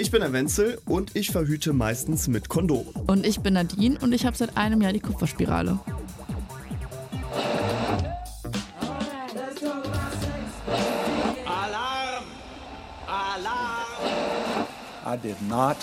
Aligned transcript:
Ich 0.00 0.10
bin 0.10 0.22
der 0.22 0.32
Wenzel 0.32 0.80
und 0.86 1.14
ich 1.14 1.30
verhüte 1.30 1.74
meistens 1.74 2.26
mit 2.26 2.48
Kondom. 2.48 2.86
Und 3.06 3.26
ich 3.26 3.40
bin 3.40 3.52
Nadine 3.52 3.98
und 4.00 4.14
ich 4.14 4.24
habe 4.24 4.34
seit 4.34 4.56
einem 4.56 4.80
Jahr 4.80 4.94
die 4.94 5.00
Kupferspirale. 5.00 5.78
Alarm! 11.44 12.24
Alarm! 13.06 14.66
I 15.04 15.18
did 15.18 15.36
not 15.46 15.76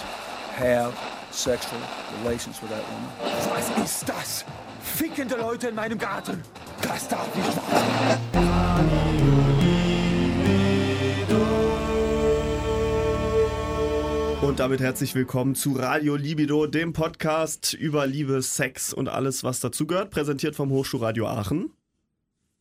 have 0.57 0.93
sexual 1.29 1.79
relations 2.23 2.59
with 2.63 2.71
that 2.71 2.81
woman. 2.89 3.11
Was 3.53 3.85
ist 3.85 4.09
das? 4.09 4.45
Fickende 4.81 5.35
Leute 5.35 5.67
in 5.67 5.75
meinem 5.75 5.99
Garten. 5.99 6.41
Das 6.81 7.07
darf 7.07 7.27
nicht 7.35 7.53
sein. 7.53 9.36
Und 14.57 14.61
damit 14.61 14.81
herzlich 14.81 15.13
willkommen 15.13 15.53
zu 15.53 15.73
Radio 15.73 16.15
Libido, 16.15 16.65
dem 16.65 16.91
Podcast 16.91 17.75
über 17.75 18.07
Liebe, 18.07 18.41
Sex 18.41 18.91
und 18.91 19.07
alles, 19.07 19.43
was 19.43 19.59
dazugehört, 19.59 20.09
präsentiert 20.09 20.55
vom 20.55 20.71
Hochschulradio 20.71 21.27
Aachen. 21.27 21.69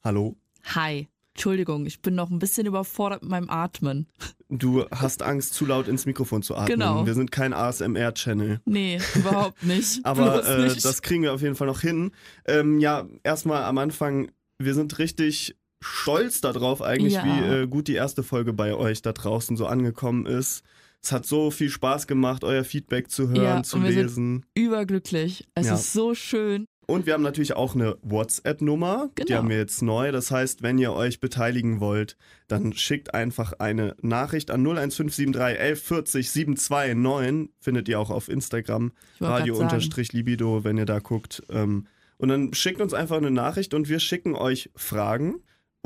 Hallo. 0.05 0.37
Hi. 0.75 1.09
Entschuldigung, 1.33 1.87
ich 1.87 2.03
bin 2.03 2.15
noch 2.15 2.29
ein 2.29 2.39
bisschen 2.39 2.67
überfordert 2.67 3.23
mit 3.23 3.31
meinem 3.31 3.49
Atmen. 3.49 4.09
Du 4.51 4.85
hast 4.91 5.23
Angst, 5.23 5.55
zu 5.55 5.65
laut 5.65 5.89
ins 5.89 6.05
Mikrofon 6.05 6.43
zu 6.43 6.55
atmen. 6.55 6.79
Genau. 6.79 7.07
Wir 7.07 7.15
sind 7.15 7.33
kein 7.33 7.55
ASMR-Channel. 7.55 8.61
Nee, 8.67 9.01
überhaupt 9.15 9.63
nicht. 9.63 10.01
Aber 10.05 10.47
äh, 10.47 10.65
nicht. 10.65 10.85
das 10.85 11.01
kriegen 11.01 11.23
wir 11.23 11.33
auf 11.33 11.41
jeden 11.41 11.55
Fall 11.55 11.67
noch 11.67 11.81
hin. 11.81 12.11
Ähm, 12.45 12.79
ja, 12.79 13.07
erstmal 13.23 13.65
am 13.65 13.79
Anfang, 13.79 14.31
wir 14.59 14.75
sind 14.75 14.99
richtig 14.99 15.57
stolz 15.81 16.43
darauf 16.43 16.83
eigentlich, 16.83 17.15
Ja. 17.15 17.25
wie 17.25 17.63
äh, 17.63 17.67
gut 17.67 17.89
die 17.89 17.95
erste 17.95 18.23
Folge 18.23 18.53
bei 18.53 18.75
euch 18.75 19.01
da 19.01 19.15
draußen 19.15 19.57
so 19.57 19.65
angekommen 19.65 20.27
ist. 20.27 20.63
Es 21.07 21.13
hat 21.13 21.25
so 21.25 21.53
viel 21.53 21.71
Spaß 21.71 22.09
gemacht, 22.09 22.43
euer 22.43 22.65
Feedback 22.65 23.13
zu 23.13 23.29
hören, 23.29 23.37
Ja, 23.45 23.63
zu 23.63 23.77
und 23.77 23.85
wir 23.85 23.93
sind- 23.93 24.03
lesen. 24.03 24.47
überglücklich. 24.57 25.47
Es 25.55 25.69
Ja. 25.69 25.75
ist 25.75 25.93
so 25.93 26.17
schön. 26.17 26.67
Und 26.89 27.07
wir 27.07 27.15
haben 27.15 27.23
natürlich 27.23 27.55
auch 27.55 27.77
eine 27.77 27.97
WhatsApp-Nummer. 28.03 29.11
Die 29.17 29.23
Genau. 29.23 29.39
haben 29.39 29.49
wir 29.49 29.57
jetzt 29.57 29.83
neu. 29.83 30.11
Das 30.11 30.33
heißt, 30.33 30.63
wenn 30.65 30.79
ihr 30.79 30.93
euch 30.93 31.21
beteiligen 31.21 31.79
wollt, 31.79 32.17
dann 32.49 32.73
schickt 32.73 33.15
einfach 33.15 33.53
eine 33.61 33.95
Nachricht 34.03 34.51
an 34.51 34.65
01573 34.65 35.61
11 35.61 35.81
40 35.85 36.29
729. 36.33 37.51
Findet 37.61 37.89
ihr 37.89 38.01
auch 38.01 38.11
auf 38.11 38.29
Instagram. 38.29 38.91
Radio-Libido, 39.21 40.65
wenn 40.65 40.77
ihr 40.77 40.87
da 40.87 40.99
guckt. 40.99 41.41
Ähm, 41.51 41.87
Und 42.19 42.31
dann 42.31 42.53
schickt 42.55 42.81
uns 42.81 42.95
einfach 42.95 43.19
eine 43.19 43.31
Nachricht 43.31 43.75
und 43.75 43.89
wir 43.91 44.01
schicken 44.01 44.35
euch 44.35 44.71
Fragen. 44.75 45.37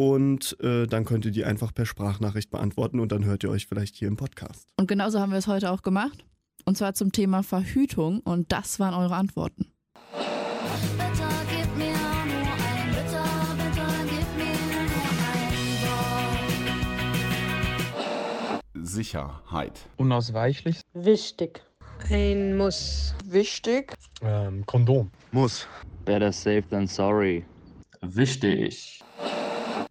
Und 0.01 0.57
äh, 0.61 0.87
dann 0.87 1.05
könnt 1.05 1.27
ihr 1.27 1.31
die 1.31 1.45
einfach 1.45 1.75
per 1.75 1.85
Sprachnachricht 1.85 2.51
beantworten 2.51 3.01
und 3.01 3.13
dann 3.13 3.27
hört 3.27 3.45
ihr 3.45 3.51
euch 3.51 3.67
vielleicht 3.67 3.97
hier 3.97 4.09
im 4.09 4.17
Podcast. 4.17 4.67
Und 4.79 4.89
genauso 4.89 5.21
haben 5.21 5.31
wir 5.31 5.37
es 5.37 5.47
heute 5.47 5.71
auch 5.71 5.83
gemacht. 5.83 6.25
Und 6.65 6.79
zwar 6.79 6.95
zum 6.95 7.13
Thema 7.13 7.43
Verhütung. 7.43 8.21
Und 8.21 8.51
das 8.51 8.81
waren 8.81 8.95
eure 8.95 9.15
Antworten. 9.17 9.67
Bitte 10.15 11.29
gib 11.51 11.77
mir 11.77 11.93
nur 11.93 12.49
ein, 12.49 12.89
bitte, 12.95 13.21
bitte 13.59 13.87
gib 14.09 14.37
mir 14.39 14.55
nur 14.81 15.11
ein 15.35 15.53
Wort. 18.73 18.87
Sicherheit. 18.89 19.81
Unausweichlich. 19.99 20.81
Wichtig. 20.95 21.63
Ein 22.09 22.57
Muss. 22.57 23.15
Wichtig. 23.27 23.93
Ähm, 24.23 24.65
Kondom. 24.65 25.11
Muss. 25.31 25.67
Better 26.07 26.33
safe 26.33 26.65
than 26.71 26.87
sorry. 26.87 27.45
Wichtig. 28.01 29.03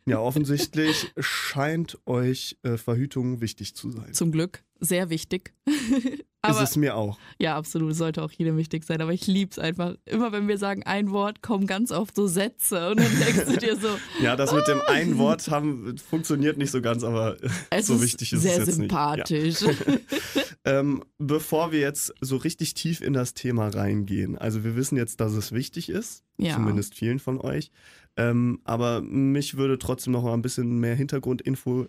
Ja, 0.05 0.19
offensichtlich 0.19 1.11
scheint 1.19 1.97
euch 2.05 2.57
äh, 2.63 2.77
Verhütung 2.77 3.41
wichtig 3.41 3.75
zu 3.75 3.91
sein. 3.91 4.13
Zum 4.13 4.31
Glück. 4.31 4.63
Sehr 4.81 5.09
wichtig. 5.09 5.53
ist 5.67 6.23
Aber 6.41 6.63
es 6.63 6.77
mir 6.77 6.95
auch. 6.95 7.19
ja, 7.37 7.57
absolut. 7.57 7.93
Sollte 7.95 8.23
auch 8.23 8.31
jedem 8.31 8.55
wichtig 8.55 8.85
sein. 8.85 9.01
Aber 9.01 9.11
ich 9.13 9.27
lieb's 9.27 9.59
einfach. 9.59 9.95
Immer 10.05 10.31
wenn 10.31 10.47
wir 10.47 10.57
sagen 10.57 10.83
ein 10.83 11.11
Wort, 11.11 11.41
kommen 11.41 11.67
ganz 11.67 11.91
oft 11.91 12.15
so 12.15 12.27
Sätze. 12.27 12.91
Und 12.91 12.99
dann 13.01 13.19
denkst 13.19 13.45
du 13.45 13.57
dir 13.57 13.75
so, 13.75 13.89
Ja, 14.23 14.35
das 14.37 14.53
mit 14.53 14.65
dem 14.67 14.79
einen 14.87 15.17
Wort 15.17 15.49
haben, 15.49 15.97
funktioniert 15.97 16.57
nicht 16.57 16.71
so 16.71 16.81
ganz, 16.81 17.03
aber 17.03 17.35
es 17.71 17.87
so 17.87 17.95
ist 17.95 18.01
wichtig 18.03 18.31
ist 18.33 18.41
sehr 18.43 18.53
es 18.61 18.67
jetzt 18.67 18.75
sympathisch. 18.77 19.61
nicht. 19.61 19.85
Ja. 19.85 20.79
ähm, 20.79 21.03
bevor 21.17 21.71
wir 21.73 21.79
jetzt 21.81 22.13
so 22.21 22.37
richtig 22.37 22.73
tief 22.73 23.01
in 23.01 23.11
das 23.13 23.33
Thema 23.33 23.67
reingehen, 23.67 24.37
also 24.37 24.63
wir 24.63 24.75
wissen 24.77 24.95
jetzt, 24.97 25.19
dass 25.19 25.33
es 25.33 25.51
wichtig 25.51 25.89
ist, 25.89 26.23
Ja. 26.37 26.53
zumindest 26.53 26.95
vielen 26.95 27.19
von 27.19 27.39
euch, 27.41 27.69
ähm, 28.17 28.59
aber 28.63 29.01
mich 29.01 29.57
würde 29.57 29.79
trotzdem 29.79 30.13
noch 30.13 30.23
mal 30.23 30.33
ein 30.33 30.41
bisschen 30.41 30.79
mehr 30.79 30.95
Hintergrundinfo 30.95 31.87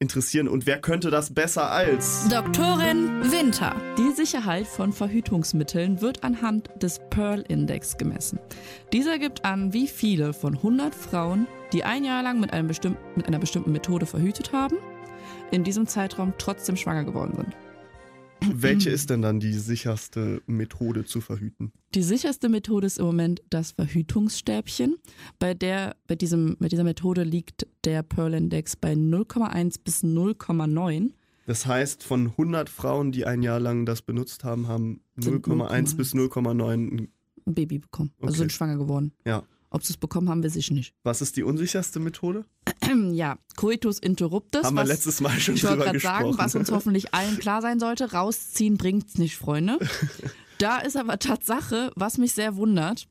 interessieren. 0.00 0.48
Und 0.48 0.66
wer 0.66 0.80
könnte 0.80 1.10
das 1.10 1.32
besser 1.32 1.70
als? 1.70 2.26
Doktorin 2.28 3.30
Winter. 3.30 3.76
Die 3.98 4.12
Sicherheit 4.12 4.66
von 4.66 4.92
Verhütungsmitteln 4.92 6.00
wird 6.00 6.24
anhand 6.24 6.70
des 6.82 7.00
Pearl-Index 7.10 7.98
gemessen. 7.98 8.40
Dieser 8.92 9.18
gibt 9.18 9.44
an, 9.44 9.72
wie 9.72 9.86
viele 9.86 10.32
von 10.32 10.56
100 10.56 10.94
Frauen, 10.94 11.46
die 11.72 11.84
ein 11.84 12.04
Jahr 12.04 12.22
lang 12.22 12.40
mit, 12.40 12.52
einem 12.52 12.66
bestimm 12.66 12.96
mit 13.14 13.28
einer 13.28 13.38
bestimmten 13.38 13.72
Methode 13.72 14.06
verhütet 14.06 14.52
haben, 14.52 14.76
in 15.50 15.64
diesem 15.64 15.86
Zeitraum 15.86 16.32
trotzdem 16.38 16.76
schwanger 16.76 17.04
geworden 17.04 17.34
sind. 17.36 17.54
Welche 18.52 18.90
ist 18.90 19.10
denn 19.10 19.22
dann 19.22 19.40
die 19.40 19.52
sicherste 19.52 20.42
Methode 20.46 21.04
zu 21.04 21.20
verhüten? 21.20 21.72
Die 21.94 22.02
sicherste 22.02 22.48
Methode 22.48 22.86
ist 22.86 22.98
im 22.98 23.06
Moment 23.06 23.42
das 23.50 23.72
Verhütungsstäbchen. 23.72 24.96
Bei, 25.38 25.54
der, 25.54 25.96
bei, 26.06 26.16
diesem, 26.16 26.56
bei 26.58 26.68
dieser 26.68 26.84
Methode 26.84 27.22
liegt 27.24 27.66
der 27.84 28.02
Pearl-Index 28.02 28.76
bei 28.76 28.92
0,1 28.92 29.76
bis 29.84 30.02
0,9. 30.02 31.10
Das 31.46 31.66
heißt, 31.66 32.04
von 32.04 32.28
100 32.28 32.68
Frauen, 32.68 33.10
die 33.12 33.24
ein 33.26 33.42
Jahr 33.42 33.58
lang 33.58 33.84
das 33.86 34.02
benutzt 34.02 34.44
haben, 34.44 34.68
haben 34.68 35.00
Sind 35.16 35.44
0,1 35.46 35.96
bis 35.96 36.14
0,9. 36.14 36.72
ein 36.72 37.08
Baby 37.46 37.78
bekommen. 37.78 38.12
Also 38.20 38.28
Okay. 38.28 38.38
sind 38.38 38.52
schwanger 38.52 38.76
geworden. 38.76 39.12
Ja. 39.24 39.42
Ob 39.70 39.84
sie 39.84 39.92
es 39.92 39.96
bekommen 39.96 40.28
haben, 40.28 40.42
weiß 40.42 40.56
ich 40.56 40.70
nicht. 40.72 40.94
Was 41.04 41.22
ist 41.22 41.36
die 41.36 41.42
unsicherste 41.44 42.00
Methode? 42.00 42.44
Ja, 43.12 43.38
Coitus 43.56 44.00
interruptus. 44.00 44.64
haben 44.64 44.74
wir 44.74 44.80
was, 44.82 44.88
letztes 44.88 45.20
Mal 45.20 45.38
schon 45.38 45.54
ich 45.54 45.62
wollte 45.62 45.76
drüber 45.76 45.84
gerade 45.92 46.00
sagen, 46.00 46.24
gesprochen. 46.26 46.44
was 46.44 46.54
uns 46.56 46.70
hoffentlich 46.72 47.14
allen 47.14 47.38
klar 47.38 47.62
sein 47.62 47.78
sollte, 47.78 48.10
rausziehen 48.10 48.76
bringt's 48.78 49.16
nicht, 49.16 49.36
Freunde. 49.36 49.78
Da 50.58 50.78
ist 50.78 50.96
aber 50.96 51.20
Tatsache, 51.20 51.92
was 51.94 52.18
mich 52.18 52.32
sehr 52.32 52.56
wundert. 52.56 53.06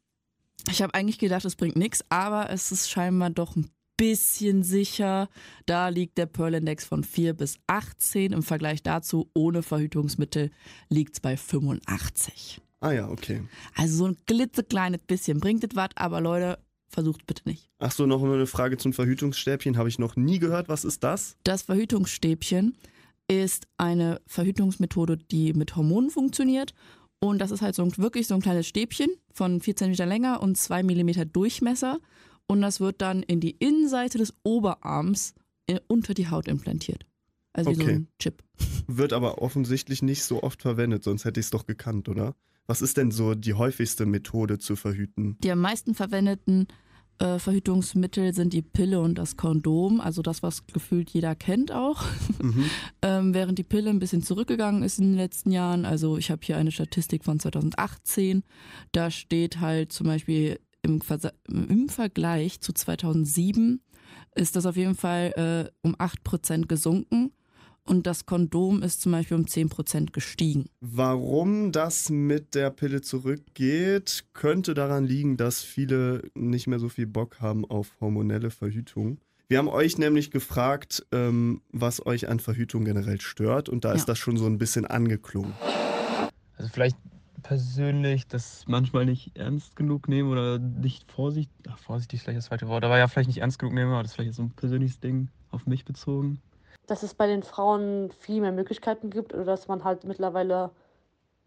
Ich 0.69 0.81
habe 0.81 0.93
eigentlich 0.93 1.17
gedacht, 1.17 1.45
es 1.45 1.55
bringt 1.55 1.77
nichts, 1.77 2.03
aber 2.09 2.49
es 2.49 2.73
ist 2.73 2.89
scheinbar 2.89 3.29
doch 3.29 3.55
ein 3.55 3.69
bisschen 3.95 4.63
sicher. 4.63 5.29
Da 5.65 5.87
liegt 5.87 6.17
der 6.17 6.25
Pearl-Index 6.25 6.83
von 6.83 7.05
4 7.05 7.33
bis 7.33 7.57
18. 7.67 8.33
Im 8.33 8.43
Vergleich 8.43 8.83
dazu, 8.83 9.29
ohne 9.33 9.63
Verhütungsmittel 9.63 10.51
liegt 10.89 11.13
es 11.13 11.19
bei 11.21 11.37
85. 11.37 12.59
ah 12.81 12.91
ja, 12.91 13.09
okay. 13.09 13.41
Also 13.75 13.97
so 13.97 14.05
ein 14.07 14.17
klitzekleines 14.25 15.01
bisschen 15.07 15.39
bringt 15.39 15.63
es 15.63 15.75
was, 15.75 15.89
aber 15.95 16.21
Leute, 16.21 16.59
versucht 16.87 17.25
bitte 17.27 17.47
nicht. 17.47 17.69
Ach 17.79 17.91
so, 17.91 18.05
noch 18.05 18.23
eine 18.23 18.47
Frage 18.47 18.77
zum 18.77 18.93
Verhütungsstäbchen. 18.93 19.77
Habe 19.77 19.89
ich 19.89 19.99
noch 19.99 20.15
nie 20.15 20.39
gehört. 20.39 20.69
Was 20.69 20.83
ist 20.85 21.03
das? 21.03 21.37
Das 21.43 21.61
Verhütungsstäbchen 21.63 22.75
ist 23.27 23.67
eine 23.77 24.21
Verhütungsmethode, 24.25 25.17
die 25.17 25.53
mit 25.53 25.75
Hormonen 25.75 26.09
funktioniert. 26.09 26.73
Und 27.19 27.39
das 27.39 27.51
ist 27.51 27.61
halt 27.61 27.75
so 27.75 27.83
ein, 27.83 27.95
wirklich 27.97 28.27
so 28.27 28.33
ein 28.35 28.41
kleines 28.41 28.67
Stäbchen 28.67 29.09
von 29.33 29.61
4 29.61 29.75
cm 29.75 29.93
länger 30.07 30.41
und 30.41 30.57
2 30.57 30.83
mm 30.83 31.31
Durchmesser. 31.31 31.99
Und 32.47 32.61
das 32.61 32.79
wird 32.79 33.01
dann 33.01 33.21
in 33.23 33.39
die 33.39 33.51
Innenseite 33.51 34.17
des 34.17 34.33
Oberarms 34.43 35.33
äh, 35.67 35.79
unter 35.87 36.13
die 36.13 36.29
Haut 36.29 36.47
implantiert. 36.47 37.05
Also 37.53 37.71
wie 37.71 37.75
so 37.75 37.81
Okay. 37.83 37.93
ein 37.95 38.07
Chip. 38.19 38.43
Wird 38.87 39.11
aber 39.13 39.41
offensichtlich 39.41 40.01
nicht 40.01 40.23
so 40.23 40.41
oft 40.43 40.61
verwendet, 40.61 41.03
sonst 41.03 41.25
hätte 41.25 41.39
ich 41.39 41.47
es 41.47 41.49
doch 41.51 41.65
gekannt, 41.65 42.07
oder? 42.09 42.35
Was 42.69 42.83
ist 42.83 42.97
denn 42.97 43.09
so 43.09 43.33
die 43.33 43.55
häufigste 43.55 44.05
Methode 44.05 44.59
zu 44.59 44.75
verhüten? 44.75 45.39
Die 45.43 45.49
am 45.49 45.59
meisten 45.59 45.95
verwendeten 45.95 46.67
äh, 47.17 47.39
Verhütungsmittel 47.39 48.31
sind 48.35 48.53
die 48.53 48.61
Pille 48.61 49.01
und 49.01 49.17
das 49.17 49.37
Kondom, 49.37 49.99
also 49.99 50.21
das, 50.21 50.43
was 50.43 50.67
gefühlt 50.67 51.09
jeder 51.09 51.33
kennt 51.33 51.71
auch. 51.71 52.05
Mhm. 52.41 52.69
ähm, 53.01 53.33
während 53.33 53.57
die 53.57 53.63
Pille 53.63 53.89
ein 53.89 53.99
bisschen 53.99 54.21
zurückgegangen 54.21 54.83
ist 54.83 54.99
in 54.99 55.05
den 55.05 55.17
letzten 55.17 55.51
Jahren. 55.51 55.83
Also 55.83 56.17
ich 56.17 56.31
habe 56.31 56.39
hier 56.45 56.55
eine 56.57 56.71
Statistik 56.71 57.25
von 57.25 57.37
2018. 57.39 58.43
Da 58.93 59.11
steht 59.11 59.59
halt 59.59 59.91
zum 59.91 60.07
Beispiel 60.07 60.59
im, 60.83 61.01
Versa 61.01 61.31
im 61.49 61.89
Vergleich 61.89 62.61
zu 62.61 62.71
2007 62.71 63.81
ist 64.35 64.55
das 64.55 64.65
auf 64.65 64.77
jeden 64.77 64.95
Fall 64.95 65.33
äh, 65.35 65.71
um 65.81 65.95
8% 65.95 66.67
gesunken. 66.67 67.31
Und 67.89 68.05
das 68.05 68.27
Kondom 68.27 68.83
ist 68.83 69.01
zum 69.01 69.13
Beispiel 69.13 69.35
um 69.35 69.45
10% 69.45 70.11
gestiegen. 70.11 70.69
Warum 70.79 71.71
das 71.71 72.11
mit 72.11 72.53
der 72.53 72.69
Pille 72.69 73.01
zurückgeht, 73.01 74.25
könnte 74.33 74.75
daran 74.75 75.05
liegen, 75.05 75.37
dass 75.37 75.63
viele 75.63 76.21
nicht 76.35 76.67
mehr 76.67 76.77
so 76.77 76.87
viel 76.87 77.07
Bock 77.07 77.41
haben 77.41 77.65
auf 77.65 77.89
hormonelle 77.99 78.51
Verhütung. 78.51 79.17
Wir 79.47 79.57
haben 79.57 79.67
euch 79.67 79.97
nämlich 79.97 80.29
gefragt, 80.29 81.03
ähm, 81.11 81.63
was 81.71 82.05
euch 82.05 82.29
an 82.29 82.39
Verhütung 82.39 82.85
generell 82.85 83.19
stört 83.21 83.69
und 83.69 83.83
da 83.85 83.89
Ja. 83.89 83.95
ist 83.95 84.05
das 84.07 84.19
schon 84.19 84.37
so 84.37 84.45
ein 84.45 84.59
bisschen 84.59 84.85
angeklungen. 84.85 85.53
Also 86.57 86.69
vielleicht 86.71 86.97
persönlich 87.41 88.27
das 88.27 88.65
manchmal 88.67 89.07
nicht 89.07 89.35
ernst 89.35 89.75
genug 89.75 90.07
nehmen 90.07 90.29
oder 90.29 90.59
nicht 90.59 91.11
vorsichtig, 91.11 91.51
ach, 91.67 91.79
vorsichtig 91.79 92.17
ist 92.19 92.23
vielleicht 92.25 92.37
das 92.37 92.49
falsche 92.49 92.67
Wort, 92.67 92.83
aber 92.83 92.99
ja, 92.99 93.07
vielleicht 93.07 93.29
nicht 93.29 93.39
ernst 93.39 93.57
genug 93.57 93.73
nehmen, 93.73 93.91
aber 93.91 94.03
das 94.03 94.11
ist 94.11 94.15
vielleicht 94.15 94.35
so 94.35 94.43
ein 94.43 94.51
persönliches 94.51 94.99
Ding 94.99 95.29
auf 95.49 95.65
mich 95.65 95.85
bezogen. 95.85 96.39
Dass 96.89 97.03
es 97.03 97.13
bei 97.13 97.27
den 97.27 97.43
Frauen 97.43 98.11
viel 98.19 98.41
mehr 98.41 98.51
Möglichkeiten 98.51 99.09
gibt 99.09 99.33
oder 99.33 99.45
dass 99.45 99.67
man 99.67 99.83
halt 99.83 100.03
mittlerweile 100.03 100.71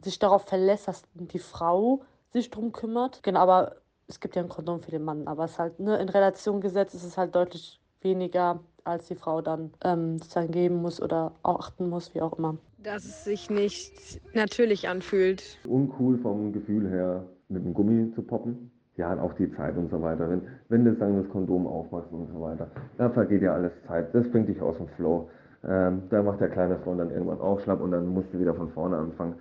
sich 0.02 0.18
darauf 0.18 0.44
verlässt, 0.44 0.88
dass 0.88 1.02
die 1.14 1.38
Frau 1.38 2.02
sich 2.32 2.50
drum 2.50 2.72
kümmert. 2.72 3.22
Genau, 3.22 3.40
aber 3.40 3.76
es 4.08 4.20
gibt 4.20 4.36
ja 4.36 4.42
ein 4.42 4.48
Kondom 4.48 4.80
für 4.80 4.90
den 4.90 5.04
Mann, 5.04 5.26
aber 5.26 5.44
es 5.44 5.52
ist 5.52 5.58
halt, 5.58 5.80
ne, 5.80 5.96
in 5.98 6.08
Relation 6.08 6.60
gesetzt 6.60 6.94
ist 6.94 7.04
es 7.04 7.16
halt 7.16 7.34
deutlich 7.34 7.80
weniger, 8.00 8.60
als 8.84 9.06
die 9.06 9.14
Frau 9.14 9.40
dann 9.40 9.72
ähm, 9.84 10.18
sozusagen 10.18 10.50
geben 10.50 10.82
muss 10.82 11.00
oder 11.00 11.32
auch 11.42 11.60
achten 11.60 11.88
muss, 11.88 12.14
wie 12.14 12.20
auch 12.20 12.36
immer. 12.38 12.56
Dass 12.78 13.04
es 13.04 13.24
sich 13.24 13.48
nicht 13.48 14.20
natürlich 14.34 14.88
anfühlt. 14.88 15.58
Uncool 15.64 16.18
vom 16.18 16.52
Gefühl 16.52 16.90
her, 16.90 17.24
mit 17.48 17.64
dem 17.64 17.74
Gummi 17.74 18.12
zu 18.12 18.22
poppen. 18.22 18.72
Ja, 18.96 19.18
auch 19.22 19.32
die 19.34 19.50
Zeit 19.56 19.76
und 19.76 19.90
so 19.90 20.02
weiter. 20.02 20.28
Wenn, 20.28 20.42
wenn 20.68 20.84
du 20.84 20.94
sagen, 20.96 21.16
das 21.22 21.30
Kondom 21.30 21.66
aufmachst 21.66 22.12
und 22.12 22.28
so 22.30 22.40
weiter, 22.42 22.70
da 22.98 23.08
vergeht 23.10 23.42
ja 23.42 23.54
alles 23.54 23.72
Zeit. 23.86 24.14
Das 24.14 24.30
bringt 24.30 24.48
dich 24.48 24.60
aus 24.60 24.76
dem 24.76 24.88
Flow. 24.88 25.30
Ähm, 25.64 26.02
da 26.10 26.22
macht 26.22 26.40
der 26.40 26.50
kleine 26.50 26.78
Freund 26.78 27.00
dann 27.00 27.10
irgendwann 27.10 27.40
auch 27.40 27.60
schlapp 27.60 27.80
und 27.80 27.92
dann 27.92 28.06
musst 28.08 28.32
du 28.34 28.38
wieder 28.38 28.54
von 28.54 28.70
vorne 28.70 28.96
anfangen. 28.98 29.36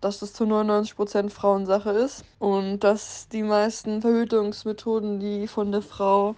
Dass 0.00 0.20
das 0.20 0.34
zu 0.34 0.44
99% 0.44 1.30
Frauensache 1.32 1.90
ist 1.90 2.24
und 2.38 2.80
dass 2.80 3.28
die 3.28 3.42
meisten 3.42 4.02
Verhütungsmethoden, 4.02 5.18
die 5.18 5.48
von 5.48 5.72
der 5.72 5.80
Frau 5.82 6.36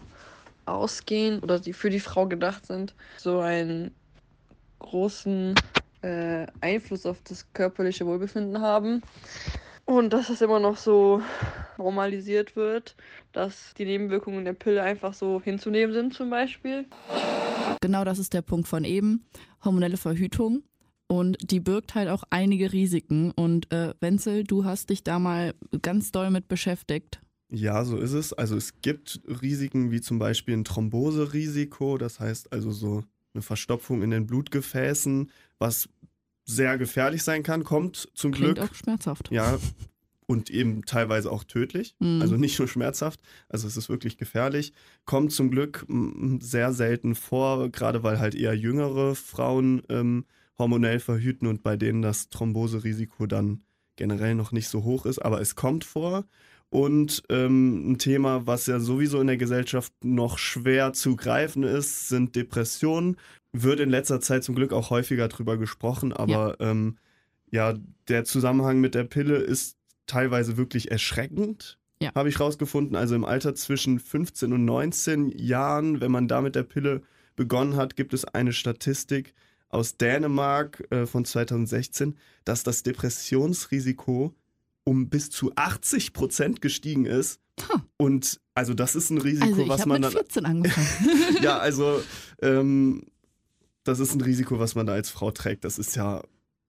ausgehen 0.66 1.40
oder 1.40 1.60
die 1.60 1.72
für 1.72 1.90
die 1.90 2.00
Frau 2.00 2.28
gedacht 2.28 2.66
sind, 2.66 2.94
so 3.16 3.40
einen 3.40 3.96
großen 4.80 5.60
äh, 6.02 6.46
Einfluss 6.60 7.06
auf 7.06 7.22
das 7.22 7.52
körperliche 7.52 8.06
Wohlbefinden 8.06 8.60
haben. 8.62 9.04
Und 9.86 10.12
dass 10.12 10.30
es 10.30 10.40
immer 10.40 10.58
noch 10.58 10.76
so 10.76 11.22
normalisiert 11.78 12.56
wird, 12.56 12.96
dass 13.32 13.72
die 13.78 13.84
Nebenwirkungen 13.84 14.44
der 14.44 14.52
Pille 14.52 14.82
einfach 14.82 15.14
so 15.14 15.40
hinzunehmen 15.40 15.94
sind 15.94 16.12
zum 16.12 16.28
Beispiel. 16.28 16.86
Genau 17.80 18.04
das 18.04 18.18
ist 18.18 18.34
der 18.34 18.42
Punkt 18.42 18.66
von 18.66 18.84
eben. 18.84 19.24
Hormonelle 19.64 19.96
Verhütung. 19.96 20.64
Und 21.06 21.38
die 21.40 21.60
birgt 21.60 21.94
halt 21.94 22.08
auch 22.08 22.24
einige 22.30 22.72
Risiken. 22.72 23.30
Und 23.30 23.72
äh, 23.72 23.94
Wenzel, 24.00 24.42
du 24.42 24.64
hast 24.64 24.90
dich 24.90 25.04
da 25.04 25.20
mal 25.20 25.54
ganz 25.82 26.10
doll 26.10 26.30
mit 26.30 26.48
beschäftigt. 26.48 27.20
Ja, 27.48 27.84
so 27.84 27.96
ist 27.96 28.12
es. 28.12 28.32
Also 28.32 28.56
es 28.56 28.80
gibt 28.80 29.20
Risiken 29.40 29.92
wie 29.92 30.00
zum 30.00 30.18
Beispiel 30.18 30.56
ein 30.56 30.64
Thromboserisiko, 30.64 31.96
das 31.96 32.18
heißt 32.18 32.52
also 32.52 32.72
so 32.72 33.04
eine 33.34 33.42
Verstopfung 33.42 34.02
in 34.02 34.10
den 34.10 34.26
Blutgefäßen, 34.26 35.30
was 35.58 35.88
sehr 36.46 36.78
gefährlich 36.78 37.22
sein 37.22 37.43
kann, 37.43 37.64
kommt 37.64 38.08
zum 38.14 38.32
Klingt 38.32 38.54
Glück. 38.56 38.70
auch 38.70 38.75
schmerzhaft. 38.75 39.31
Ja, 39.31 39.58
und 40.26 40.50
eben 40.50 40.84
teilweise 40.84 41.31
auch 41.31 41.44
tödlich. 41.44 41.94
Mhm. 41.98 42.20
Also 42.22 42.37
nicht 42.37 42.58
nur 42.58 42.69
schmerzhaft, 42.69 43.20
also 43.48 43.66
es 43.66 43.76
ist 43.76 43.88
wirklich 43.88 44.16
gefährlich. 44.16 44.72
Kommt 45.04 45.32
zum 45.32 45.50
Glück 45.50 45.87
sehr 46.40 46.72
selten 46.72 47.14
vor, 47.14 47.69
gerade 47.70 48.02
weil 48.02 48.19
halt 48.19 48.34
eher 48.34 48.54
jüngere 48.54 49.14
Frauen 49.14 49.82
ähm, 49.88 50.25
hormonell 50.58 51.00
verhüten 51.00 51.46
und 51.46 51.62
bei 51.62 51.76
denen 51.76 52.02
das 52.02 52.28
Thromboserisiko 52.28 53.26
dann 53.26 53.62
generell 53.96 54.34
noch 54.34 54.52
nicht 54.52 54.69
so 54.69 54.84
hoch 54.84 55.06
ist, 55.06 55.19
aber 55.19 55.40
es 55.40 55.54
kommt 55.54 55.84
vor. 55.84 56.25
Und 56.70 57.22
ähm, 57.28 57.92
ein 57.92 57.98
Thema, 57.98 58.46
was 58.46 58.66
ja 58.66 58.80
sowieso 58.80 59.20
in 59.20 59.28
der 59.28 59.36
Gesellschaft 59.36 59.92
noch 60.02 60.38
schwer 60.38 60.92
zu 60.92 61.16
greifen 61.16 61.62
ist, 61.62 62.08
sind 62.08 62.34
Depressionen. 62.34 63.16
Wird 63.52 63.80
in 63.80 63.88
letzter 63.88 64.20
Zeit 64.20 64.44
zum 64.44 64.54
Glück 64.54 64.72
auch 64.72 64.90
häufiger 64.90 65.28
drüber 65.28 65.56
gesprochen, 65.56 66.12
aber 66.12 66.56
ja, 66.58 66.70
ähm, 66.70 66.98
ja 67.50 67.74
der 68.08 68.24
Zusammenhang 68.24 68.80
mit 68.80 68.94
der 68.94 69.04
Pille 69.04 69.36
ist 69.36 69.76
teilweise 70.06 70.56
wirklich 70.56 70.90
erschreckend, 70.90 71.78
ja. 72.02 72.12
habe 72.14 72.28
ich 72.28 72.40
rausgefunden. 72.40 72.96
Also 72.96 73.14
im 73.14 73.24
Alter 73.24 73.54
zwischen 73.54 73.98
15 73.98 74.52
und 74.52 74.64
19 74.64 75.30
Jahren, 75.38 76.00
wenn 76.00 76.10
man 76.10 76.28
da 76.28 76.40
mit 76.40 76.54
der 76.54 76.64
Pille 76.64 77.02
begonnen 77.36 77.76
hat, 77.76 77.96
gibt 77.96 78.12
es 78.12 78.24
eine 78.24 78.52
Statistik 78.52 79.34
aus 79.69 79.96
Dänemark 79.96 80.86
äh, 80.90 81.06
von 81.06 81.24
2016, 81.24 82.16
dass 82.44 82.62
das 82.62 82.82
Depressionsrisiko 82.82 84.34
um 84.86 85.08
bis 85.08 85.30
zu 85.30 85.52
80 85.56 86.12
Prozent 86.12 86.62
gestiegen 86.62 87.06
ist. 87.06 87.40
Huh. 87.68 87.80
Und 87.96 88.40
also 88.54 88.72
das 88.72 88.94
ist 88.94 89.10
ein 89.10 89.18
Risiko, 89.18 89.48
also 89.48 89.68
was 89.68 89.86
man 89.86 90.00
mit 90.00 90.04
dann. 90.04 90.12
14 90.12 90.46
angefangen. 90.46 91.36
ja, 91.42 91.58
also 91.58 92.00
ähm, 92.40 93.02
das 93.84 93.98
ist 93.98 94.14
ein 94.14 94.20
Risiko, 94.20 94.58
was 94.58 94.74
man 94.74 94.86
da 94.86 94.92
als 94.92 95.10
Frau 95.10 95.30
trägt. 95.30 95.64
Das 95.64 95.78
ist 95.78 95.96
ja 95.96 96.22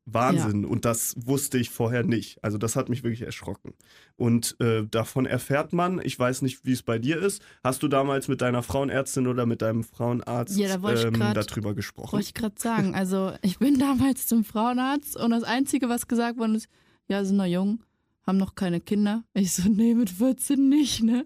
Wahnsinn. 0.06 0.64
Ja. 0.64 0.70
Und 0.70 0.86
das 0.86 1.16
wusste 1.18 1.58
ich 1.58 1.70
vorher 1.70 2.04
nicht. 2.04 2.44
Also 2.44 2.58
das 2.58 2.76
hat 2.76 2.90
mich 2.90 3.04
wirklich 3.04 3.22
erschrocken. 3.22 3.74
Und 4.16 4.56
äh, 4.62 4.86
davon 4.90 5.26
erfährt 5.26 5.74
man, 5.74 6.00
ich 6.04 6.18
weiß 6.18 6.42
nicht, 6.42 6.66
wie 6.66 6.72
es 6.72 6.82
bei 6.82 6.98
dir 6.98 7.22
ist. 7.22 7.42
Hast 7.64 7.84
du 7.84 7.88
damals 7.88 8.28
mit 8.28 8.42
deiner 8.42 8.64
Frauenärztin 8.64 9.28
oder 9.28 9.46
mit 9.46 9.62
deinem 9.62 9.84
Frauenarzt 9.84 10.58
ja, 10.58 10.78
da 10.78 10.94
ähm, 10.94 11.14
grad, 11.14 11.36
darüber 11.38 11.76
gesprochen? 11.76 12.14
Wollte 12.14 12.28
ich 12.28 12.34
gerade 12.34 12.56
sagen. 12.58 12.96
Also 12.96 13.34
ich 13.42 13.60
bin 13.60 13.78
damals 13.80 14.28
zum 14.28 14.46
Frauenarzt 14.46 15.18
und 15.18 15.32
das 15.32 15.44
Einzige, 15.44 15.90
was 15.90 16.08
gesagt 16.08 16.40
worden 16.40 16.56
ist, 16.56 16.70
ja, 17.10 17.24
sind 17.24 17.38
noch 17.38 17.46
jung, 17.46 17.84
haben 18.28 18.38
noch 18.38 18.56
keine 18.56 18.82
Kinder. 18.82 19.24
Ich 19.34 19.54
so, 19.54 19.70
nee, 19.70 19.94
mit 19.96 20.10
14 20.10 20.70
nicht, 20.70 21.04
ne? 21.04 21.26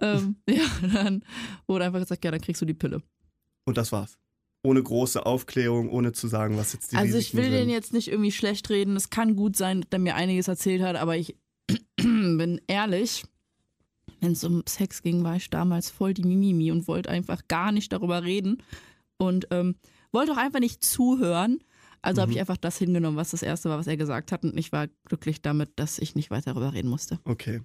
ähm, 0.00 0.36
ja, 0.48 0.64
dann 0.92 1.22
wurde 1.66 1.84
einfach 1.84 2.00
gesagt, 2.00 2.24
ja, 2.24 2.30
dann 2.30 2.40
kriegst 2.40 2.62
du 2.62 2.66
die 2.66 2.74
Pille. 2.74 3.02
Und 3.66 3.76
das 3.76 3.92
war's 3.92 4.18
ohne 4.62 4.82
große 4.82 5.24
Aufklärung, 5.24 5.88
ohne 5.88 6.12
zu 6.12 6.28
sagen, 6.28 6.56
was 6.56 6.72
jetzt 6.72 6.92
die 6.92 6.96
Also 6.96 7.16
Risiken 7.16 7.38
ich 7.38 7.42
will 7.42 7.50
sind. 7.50 7.60
den 7.60 7.70
jetzt 7.70 7.92
nicht 7.92 8.08
irgendwie 8.08 8.32
schlecht 8.32 8.68
reden. 8.70 8.96
Es 8.96 9.10
kann 9.10 9.36
gut 9.36 9.56
sein, 9.56 9.80
dass 9.80 9.88
er 9.92 9.98
mir 9.98 10.16
einiges 10.16 10.48
erzählt 10.48 10.82
hat, 10.82 10.96
aber 10.96 11.16
ich 11.16 11.36
bin 11.96 12.60
ehrlich. 12.66 13.24
Wenn 14.20 14.32
es 14.32 14.44
um 14.44 14.62
Sex 14.68 15.02
ging, 15.02 15.24
war 15.24 15.36
ich 15.36 15.48
damals 15.48 15.90
voll 15.90 16.12
die 16.12 16.24
Mimimi 16.24 16.70
und 16.72 16.86
wollte 16.88 17.08
einfach 17.08 17.48
gar 17.48 17.72
nicht 17.72 17.90
darüber 17.90 18.22
reden 18.22 18.62
und 19.16 19.46
ähm, 19.50 19.76
wollte 20.12 20.32
auch 20.32 20.36
einfach 20.36 20.60
nicht 20.60 20.84
zuhören. 20.84 21.60
Also 22.02 22.20
mhm. 22.20 22.22
habe 22.22 22.32
ich 22.32 22.40
einfach 22.40 22.56
das 22.56 22.78
hingenommen, 22.78 23.16
was 23.16 23.30
das 23.30 23.42
erste 23.42 23.68
war, 23.68 23.78
was 23.78 23.86
er 23.86 23.96
gesagt 23.96 24.32
hat 24.32 24.44
und 24.44 24.56
ich 24.56 24.72
war 24.72 24.88
glücklich 25.04 25.42
damit, 25.42 25.70
dass 25.76 25.98
ich 25.98 26.14
nicht 26.14 26.30
weiter 26.30 26.54
darüber 26.54 26.72
reden 26.72 26.88
musste. 26.88 27.18
Okay. 27.24 27.60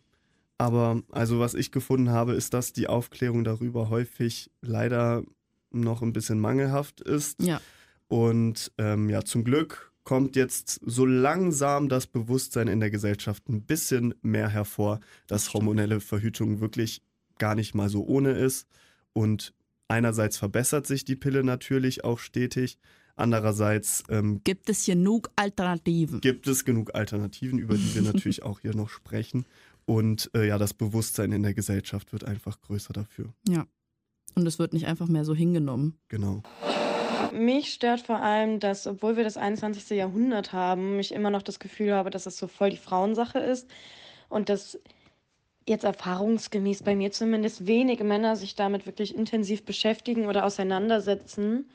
Aber 0.58 1.02
also 1.12 1.40
was 1.40 1.54
ich 1.54 1.72
gefunden 1.72 2.10
habe, 2.10 2.34
ist, 2.34 2.54
dass 2.54 2.74
die 2.74 2.88
Aufklärung 2.88 3.44
darüber 3.44 3.90
häufig 3.90 4.50
leider 4.62 5.24
noch 5.72 6.02
ein 6.02 6.14
bisschen 6.14 6.40
mangelhaft 6.40 7.02
ist. 7.02 7.42
Ja. 7.42 7.60
Und 8.08 8.72
ähm, 8.78 9.10
ja, 9.10 9.24
zum 9.24 9.44
Glück 9.44 9.92
kommt 10.04 10.36
jetzt 10.36 10.80
so 10.86 11.06
langsam 11.06 11.90
das 11.90 12.08
Bewusstsein 12.08 12.68
in 12.68 12.80
der 12.80 12.92
Gesellschaft 12.92 13.50
ein 13.50 13.64
bisschen 13.64 14.14
mehr 14.22 14.48
hervor, 14.50 15.00
dass 15.28 15.54
hormonelle 15.54 16.00
Verhütung 16.00 16.62
wirklich 16.62 17.02
gar 17.40 17.56
nicht 17.56 17.74
mal 17.74 17.90
so 17.90 18.06
ohne 18.06 18.32
ist. 18.32 18.68
Und 19.14 19.54
einerseits 19.88 20.38
verbessert 20.38 20.88
sich 20.88 21.06
die 21.06 21.16
Pille 21.16 21.44
natürlich 21.44 22.04
auch 22.04 22.20
stetig. 22.20 22.78
Andererseits 23.16 24.04
ähm, 24.10 24.42
gibt 24.44 24.70
es 24.70 24.86
genug 24.86 25.32
Alternativen. 25.36 26.22
Gibt 26.22 26.48
es 26.48 26.66
genug 26.66 26.96
Alternativen, 26.96 27.60
über 27.60 27.76
die 27.76 27.96
wir 27.96 28.02
natürlich 28.14 28.44
auch 28.44 28.60
hier 28.60 28.76
noch 28.76 28.90
sprechen. 28.90 29.46
Und 29.86 30.32
äh, 30.34 30.48
ja, 30.48 30.58
das 30.58 30.74
Bewusstsein 30.74 31.32
in 31.32 31.44
der 31.44 31.54
Gesellschaft 31.54 32.12
wird 32.12 32.26
einfach 32.26 32.60
größer 32.62 32.94
dafür. 32.94 33.34
Ja. 33.48 33.66
Und 34.36 34.46
es 34.46 34.60
wird 34.60 34.74
nicht 34.74 34.88
einfach 34.88 35.08
mehr 35.08 35.24
so 35.24 35.34
hingenommen. 35.34 35.98
Genau. 36.10 36.44
Mich 37.32 37.74
stört 37.74 38.02
vor 38.02 38.22
allem, 38.22 38.60
dass, 38.60 38.88
obwohl 38.88 39.18
wir 39.18 39.24
das 39.24 39.38
21. 39.38 39.98
Jahrhundert 39.98 40.54
haben, 40.54 41.00
ich 41.00 41.14
immer 41.14 41.30
noch 41.30 41.42
das 41.42 41.60
Gefühl 41.60 41.94
habe, 41.94 42.10
dass 42.10 42.26
es 42.26 42.38
so 42.38 42.48
voll 42.48 42.70
die 42.70 42.78
Frauensache 42.78 43.40
ist 43.40 43.70
und 44.30 44.50
dass 44.50 44.80
jetzt 45.68 45.84
erfahrungsgemäß 45.84 46.84
bei 46.84 46.96
mir 46.96 47.12
zumindest 47.12 47.66
wenige 47.66 48.04
Männer 48.04 48.36
sich 48.36 48.56
damit 48.56 48.86
wirklich 48.86 49.16
intensiv 49.16 49.66
beschäftigen 49.66 50.28
oder 50.28 50.46
auseinandersetzen, 50.46 51.70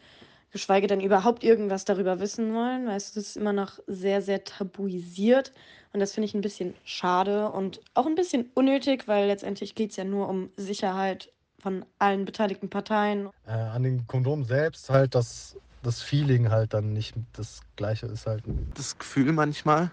geschweige 0.50 0.86
denn 0.86 1.00
überhaupt 1.00 1.44
irgendwas 1.44 1.84
darüber 1.84 2.20
wissen 2.20 2.54
wollen. 2.54 2.86
Weißt 2.86 3.14
du, 3.14 3.20
es 3.20 3.28
ist 3.30 3.36
immer 3.36 3.52
noch 3.52 3.78
sehr, 3.86 4.22
sehr 4.22 4.44
tabuisiert 4.44 5.52
und 5.92 6.00
das 6.00 6.12
finde 6.12 6.26
ich 6.26 6.34
ein 6.34 6.40
bisschen 6.40 6.74
schade 6.84 7.50
und 7.50 7.80
auch 7.94 8.06
ein 8.06 8.14
bisschen 8.14 8.50
unnötig, 8.54 9.08
weil 9.08 9.26
letztendlich 9.26 9.74
geht 9.74 9.90
es 9.90 9.96
ja 9.96 10.04
nur 10.04 10.28
um 10.28 10.50
Sicherheit 10.56 11.32
von 11.60 11.84
allen 11.98 12.24
beteiligten 12.24 12.70
Parteien. 12.70 13.28
Äh, 13.46 13.52
an 13.52 13.82
den 13.82 14.06
Kondom 14.06 14.44
selbst 14.44 14.88
halt, 14.88 15.14
dass 15.14 15.56
das 15.82 16.02
Feeling 16.02 16.50
halt 16.50 16.74
dann 16.74 16.92
nicht 16.92 17.14
das 17.34 17.60
gleiche 17.76 18.06
ist 18.06 18.26
halt. 18.26 18.44
Das 18.74 18.98
Gefühl 18.98 19.32
manchmal, 19.32 19.90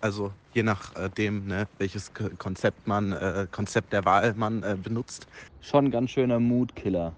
also 0.00 0.32
je 0.54 0.62
nachdem, 0.62 1.46
ne, 1.46 1.66
welches 1.78 2.12
Konzept 2.38 2.86
man, 2.86 3.12
äh, 3.12 3.46
Konzept 3.50 3.92
der 3.92 4.04
Wahl 4.04 4.34
man 4.34 4.62
äh, 4.62 4.76
benutzt. 4.82 5.26
Schon 5.60 5.86
ein 5.86 5.90
ganz 5.90 6.10
schöner 6.10 6.40
Mutkiller, 6.40 7.12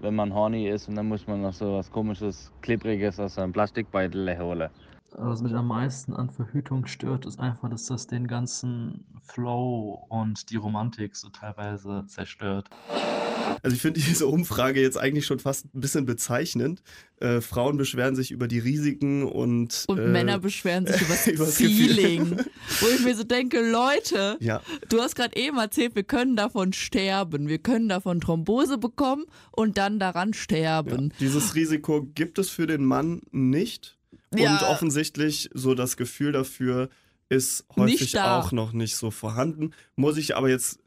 wenn 0.00 0.14
man 0.14 0.34
horny 0.34 0.68
ist 0.68 0.88
und 0.88 0.96
dann 0.96 1.08
muss 1.08 1.26
man 1.26 1.42
noch 1.42 1.52
so 1.52 1.74
was 1.74 1.90
komisches, 1.90 2.50
klebriges 2.62 3.18
aus 3.20 3.38
einem 3.38 3.52
Plastikbeutel 3.52 4.38
holen. 4.38 4.70
Was 5.12 5.42
mich 5.42 5.54
am 5.54 5.66
meisten 5.66 6.14
an 6.14 6.30
Verhütung 6.30 6.86
stört, 6.86 7.26
ist 7.26 7.40
einfach, 7.40 7.68
dass 7.68 7.86
das 7.86 8.06
den 8.06 8.28
ganzen 8.28 9.04
Flow 9.22 10.06
und 10.08 10.50
die 10.50 10.56
Romantik 10.56 11.16
so 11.16 11.28
teilweise 11.28 12.04
zerstört. 12.08 12.68
Also 13.62 13.74
ich 13.74 13.82
finde 13.82 14.00
diese 14.08 14.26
Umfrage 14.26 14.80
jetzt 14.80 14.96
eigentlich 14.98 15.26
schon 15.26 15.38
fast 15.38 15.66
ein 15.74 15.80
bisschen 15.80 16.06
bezeichnend. 16.06 16.82
Äh, 17.20 17.40
Frauen 17.40 17.76
beschweren 17.76 18.14
sich 18.16 18.30
über 18.30 18.48
die 18.48 18.58
Risiken 18.58 19.24
und 19.24 19.84
Und 19.88 19.98
äh, 19.98 20.06
Männer 20.06 20.38
beschweren 20.38 20.86
sich 20.86 21.00
über 21.26 21.44
das. 21.44 21.56
Feeling. 21.56 22.36
Wo 22.80 22.86
ich 22.88 23.04
mir 23.04 23.14
so 23.14 23.24
denke, 23.24 23.60
Leute, 23.70 24.36
Ja. 24.40 24.62
du 24.88 25.00
hast 25.00 25.16
gerade 25.16 25.36
eben 25.36 25.58
erzählt, 25.58 25.94
wir 25.96 26.04
können 26.04 26.36
davon 26.36 26.72
sterben. 26.72 27.48
Wir 27.48 27.58
können 27.58 27.88
davon 27.88 28.20
Thrombose 28.20 28.78
bekommen 28.78 29.24
und 29.52 29.76
dann 29.78 29.98
daran 29.98 30.32
sterben. 30.34 31.12
Dieses 31.20 31.54
Risiko 31.54 32.06
gibt 32.14 32.38
es 32.38 32.50
für 32.50 32.66
den 32.66 32.84
Mann 32.84 33.22
nicht. 33.30 33.96
Ja. 34.34 34.52
Und 34.52 34.62
offensichtlich 34.68 35.50
so 35.54 35.74
das 35.74 35.96
Gefühl 35.96 36.30
dafür 36.32 36.88
ist 37.30 37.64
häufig 37.76 38.18
auch 38.20 38.52
noch 38.52 38.72
nicht 38.72 38.96
so 38.96 39.10
vorhanden. 39.10 39.70
Muss 39.96 40.18
ich 40.18 40.36
aber 40.36 40.50
jetzt, 40.50 40.80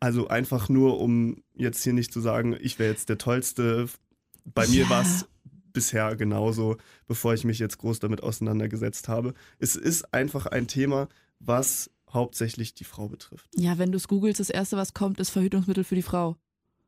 also 0.00 0.28
einfach 0.28 0.68
nur, 0.70 0.98
um 1.00 1.42
jetzt 1.54 1.82
hier 1.84 1.92
nicht 1.92 2.12
zu 2.12 2.20
sagen, 2.20 2.56
ich 2.58 2.78
wäre 2.78 2.90
jetzt 2.90 3.08
der 3.10 3.18
Tollste. 3.18 3.86
Bei 4.44 4.66
mir 4.66 4.84
Ja. 4.84 4.90
war 4.90 5.02
es 5.02 5.26
bisher 5.72 6.16
genauso, 6.16 6.76
bevor 7.06 7.34
ich 7.34 7.44
mich 7.44 7.58
jetzt 7.58 7.78
groß 7.78 7.98
damit 7.98 8.22
auseinandergesetzt 8.22 9.08
habe. 9.08 9.34
Es 9.58 9.76
ist 9.76 10.12
einfach 10.14 10.46
ein 10.46 10.66
Thema, 10.68 11.08
was 11.40 11.90
hauptsächlich 12.12 12.74
die 12.74 12.84
Frau 12.84 13.08
betrifft. 13.08 13.48
Ja, 13.56 13.78
wenn 13.78 13.90
du 13.90 13.96
es 13.96 14.06
googelst, 14.08 14.38
das 14.40 14.50
erste, 14.50 14.76
was 14.76 14.92
kommt, 14.94 15.18
ist 15.18 15.30
Verhütungsmittel 15.30 15.82
für 15.84 15.94
die 15.94 16.02
Frau. 16.02 16.36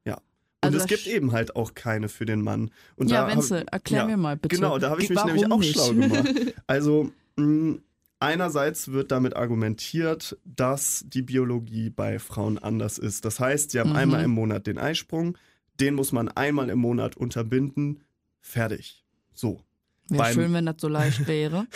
Ja. 0.05 0.15
Und 0.17 0.23
Also 0.63 0.79
es 0.79 0.87
gibt 0.87 1.07
eben 1.07 1.33
halt 1.33 1.57
auch 1.57 1.75
keine 1.75 2.09
für 2.09 2.27
den 2.27 2.43
Mann. 2.43 2.71
Und 2.97 3.11
Ja, 3.11 3.23
da 3.23 3.29
hab- 3.31 3.37
Wenzel, 3.37 3.65
erklär 3.71 4.07
mir 4.07 4.17
mal 4.19 4.37
bitte. 4.37 4.55
Genau, 4.57 4.79
da 4.79 4.91
habe 4.91 5.03
ich 5.03 5.09
mich 5.09 5.25
nämlich 5.25 5.51
auch 5.51 5.59
nicht? 5.59 5.73
schlau 5.75 5.93
gemacht. 5.95 6.55
Also, 6.67 7.11
mh, 7.37 7.79
einerseits 8.21 8.89
wird 8.93 9.11
damit 9.11 9.37
argumentiert, 9.37 10.37
dass 10.45 11.05
die 11.07 11.23
Biologie 11.23 11.91
bei 11.91 12.19
Frauen 12.19 12.59
anders 12.59 12.99
ist. 12.99 13.25
Das 13.25 13.41
heißt, 13.41 13.71
sie 13.73 13.81
haben 13.81 13.91
Mhm. 13.91 13.97
einmal 13.97 14.25
im 14.25 14.31
Monat 14.31 14.67
den 14.67 14.79
Eisprung, 14.79 15.37
den 15.81 15.95
muss 15.95 16.13
man 16.13 16.29
einmal 16.29 16.71
im 16.71 16.79
Monat 16.79 17.17
unterbinden, 17.17 18.01
fertig. 18.41 19.05
So. 19.33 19.61
Wäre 20.09 20.23
Beim- 20.23 20.35
schön, 20.35 20.53
wenn 20.53 20.67
das 20.67 20.77
so 20.79 20.89
leicht 20.89 21.27
wäre. 21.29 21.67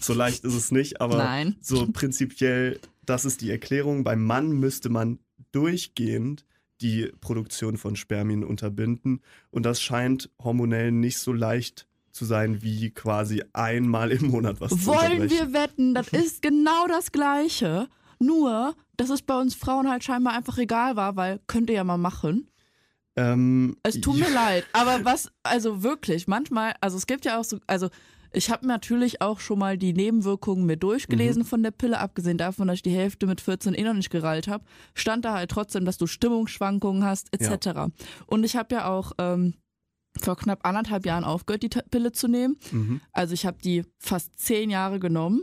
So 0.00 0.14
leicht 0.14 0.44
ist 0.44 0.54
es 0.54 0.70
nicht, 0.72 1.00
aber 1.00 1.18
Nein. 1.18 1.56
so 1.60 1.86
prinzipiell, 1.92 2.80
das 3.04 3.24
ist 3.24 3.40
die 3.42 3.50
Erklärung. 3.50 4.04
Beim 4.04 4.24
Mann 4.24 4.52
müsste 4.52 4.88
man 4.88 5.18
durchgehend 5.52 6.44
die 6.80 7.12
Produktion 7.20 7.76
von 7.76 7.94
Spermien 7.96 8.42
unterbinden 8.42 9.20
und 9.50 9.64
das 9.64 9.80
scheint 9.80 10.30
hormonell 10.42 10.90
nicht 10.92 11.18
so 11.18 11.32
leicht 11.32 11.86
zu 12.14 12.24
sein, 12.24 12.62
wie 12.62 12.90
quasi 12.90 13.42
einmal 13.52 14.10
im 14.12 14.28
Monat 14.28 14.60
was 14.60 14.70
zu 14.70 14.86
Wollen 14.86 15.28
wir 15.28 15.52
wetten, 15.52 15.94
das 15.94 16.08
ist 16.12 16.42
genau 16.42 16.86
das 16.88 17.12
Gleiche. 17.12 17.88
Nur, 18.20 18.74
dass 18.96 19.10
es 19.10 19.22
bei 19.22 19.38
uns 19.38 19.54
Frauen 19.54 19.90
halt 19.90 20.04
scheinbar 20.04 20.34
einfach 20.34 20.56
egal 20.58 20.96
war, 20.96 21.16
weil 21.16 21.40
könnt 21.48 21.68
ihr 21.68 21.76
ja 21.76 21.84
mal 21.84 21.98
machen. 21.98 22.48
Ähm, 23.16 23.76
Es 23.82 24.00
tut 24.00 24.18
mir 24.18 24.30
leid, 24.32 24.64
aber 24.72 25.04
was, 25.04 25.30
also 25.42 25.82
wirklich, 25.82 26.26
manchmal, 26.26 26.74
also 26.80 26.96
es 26.96 27.06
gibt 27.06 27.24
ja 27.24 27.38
auch 27.38 27.44
so, 27.44 27.58
also 27.66 27.88
ich 28.32 28.50
habe 28.50 28.66
natürlich 28.66 29.20
auch 29.20 29.38
schon 29.38 29.58
mal 29.60 29.78
die 29.78 29.92
Nebenwirkungen 29.92 30.66
mir 30.66 30.76
durchgelesen 30.76 31.42
Mhm. 31.42 31.46
von 31.46 31.62
der 31.62 31.70
Pille, 31.70 31.98
abgesehen 32.00 32.38
davon, 32.38 32.66
dass 32.68 32.76
ich 32.76 32.82
die 32.82 32.90
Hälfte 32.90 33.26
mit 33.26 33.40
14 33.40 33.74
eh 33.74 33.82
noch 33.82 33.94
nicht 33.94 34.10
gerallt 34.10 34.48
habe, 34.48 34.64
stand 34.94 35.24
da 35.24 35.34
halt 35.34 35.50
trotzdem, 35.50 35.84
dass 35.84 35.98
du 35.98 36.06
Stimmungsschwankungen 36.08 37.04
hast, 37.04 37.28
etc. 37.32 37.92
Und 38.26 38.42
ich 38.44 38.56
habe 38.56 38.74
ja 38.74 38.86
auch 38.88 39.12
ähm, 39.18 39.54
vor 40.20 40.36
knapp 40.36 40.66
anderthalb 40.66 41.06
Jahren 41.06 41.24
aufgehört, 41.24 41.62
die 41.62 41.68
Pille 41.68 42.12
zu 42.12 42.28
nehmen. 42.28 42.56
Mhm. 42.70 43.00
Also 43.12 43.34
ich 43.34 43.46
habe 43.46 43.58
die 43.62 43.84
fast 43.98 44.38
zehn 44.38 44.70
Jahre 44.70 45.00
genommen 45.00 45.42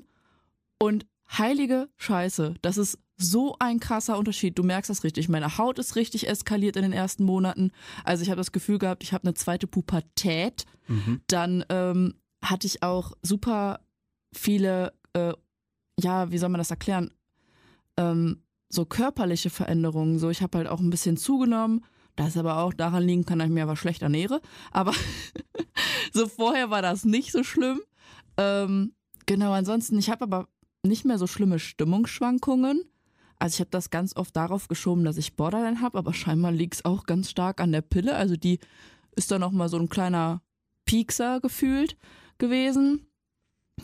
und 0.79 1.05
heilige 1.37 1.89
Scheiße, 1.97 2.55
das 2.61 2.77
ist 2.77 2.99
so 3.17 3.55
ein 3.59 3.79
krasser 3.79 4.17
Unterschied. 4.17 4.57
Du 4.57 4.63
merkst 4.63 4.89
das 4.89 5.03
richtig. 5.03 5.29
Meine 5.29 5.57
Haut 5.57 5.79
ist 5.79 5.95
richtig 5.95 6.27
eskaliert 6.27 6.75
in 6.75 6.81
den 6.81 6.93
ersten 6.93 7.23
Monaten. 7.23 7.71
Also 8.03 8.23
ich 8.23 8.29
habe 8.29 8.39
das 8.39 8.51
Gefühl 8.51 8.79
gehabt, 8.79 9.03
ich 9.03 9.13
habe 9.13 9.23
eine 9.25 9.35
zweite 9.35 9.67
Pubertät. 9.67 10.65
Mhm. 10.87 11.21
Dann 11.27 11.63
ähm, 11.69 12.15
hatte 12.43 12.65
ich 12.65 12.81
auch 12.81 13.13
super 13.21 13.81
viele, 14.33 14.93
äh, 15.13 15.33
ja, 15.99 16.31
wie 16.31 16.37
soll 16.37 16.49
man 16.49 16.59
das 16.59 16.71
erklären? 16.71 17.11
Ähm, 17.97 18.43
so 18.69 18.85
körperliche 18.85 19.49
Veränderungen. 19.49 20.17
So, 20.17 20.29
ich 20.29 20.41
habe 20.41 20.57
halt 20.57 20.67
auch 20.67 20.79
ein 20.79 20.89
bisschen 20.89 21.17
zugenommen. 21.17 21.85
Das 22.15 22.37
aber 22.37 22.57
auch 22.57 22.73
daran 22.73 23.03
liegen 23.03 23.25
kann, 23.25 23.39
dass 23.39 23.47
ich 23.47 23.53
mich 23.53 23.63
aber 23.63 23.75
schlecht 23.75 24.01
ernähre. 24.01 24.41
Aber 24.71 24.93
so 26.13 26.27
vorher 26.27 26.69
war 26.69 26.81
das 26.81 27.05
nicht 27.05 27.31
so 27.31 27.43
schlimm. 27.43 27.81
Ähm, 28.37 28.93
genau, 29.25 29.53
ansonsten, 29.53 29.97
ich 29.97 30.09
habe 30.09 30.23
aber 30.23 30.47
nicht 30.83 31.05
mehr 31.05 31.17
so 31.17 31.27
schlimme 31.27 31.59
Stimmungsschwankungen. 31.59 32.83
Also 33.39 33.55
ich 33.55 33.59
habe 33.59 33.71
das 33.71 33.89
ganz 33.89 34.15
oft 34.15 34.35
darauf 34.35 34.67
geschoben, 34.67 35.03
dass 35.03 35.17
ich 35.17 35.35
Borderline 35.35 35.81
habe, 35.81 35.97
aber 35.97 36.13
scheinbar 36.13 36.51
liegt 36.51 36.75
es 36.75 36.85
auch 36.85 37.05
ganz 37.05 37.29
stark 37.29 37.59
an 37.59 37.71
der 37.71 37.81
Pille. 37.81 38.15
Also 38.15 38.35
die 38.35 38.59
ist 39.15 39.31
da 39.31 39.39
nochmal 39.39 39.69
so 39.69 39.77
ein 39.77 39.89
kleiner 39.89 40.41
Piekser 40.85 41.39
gefühlt 41.39 41.97
gewesen. 42.37 43.07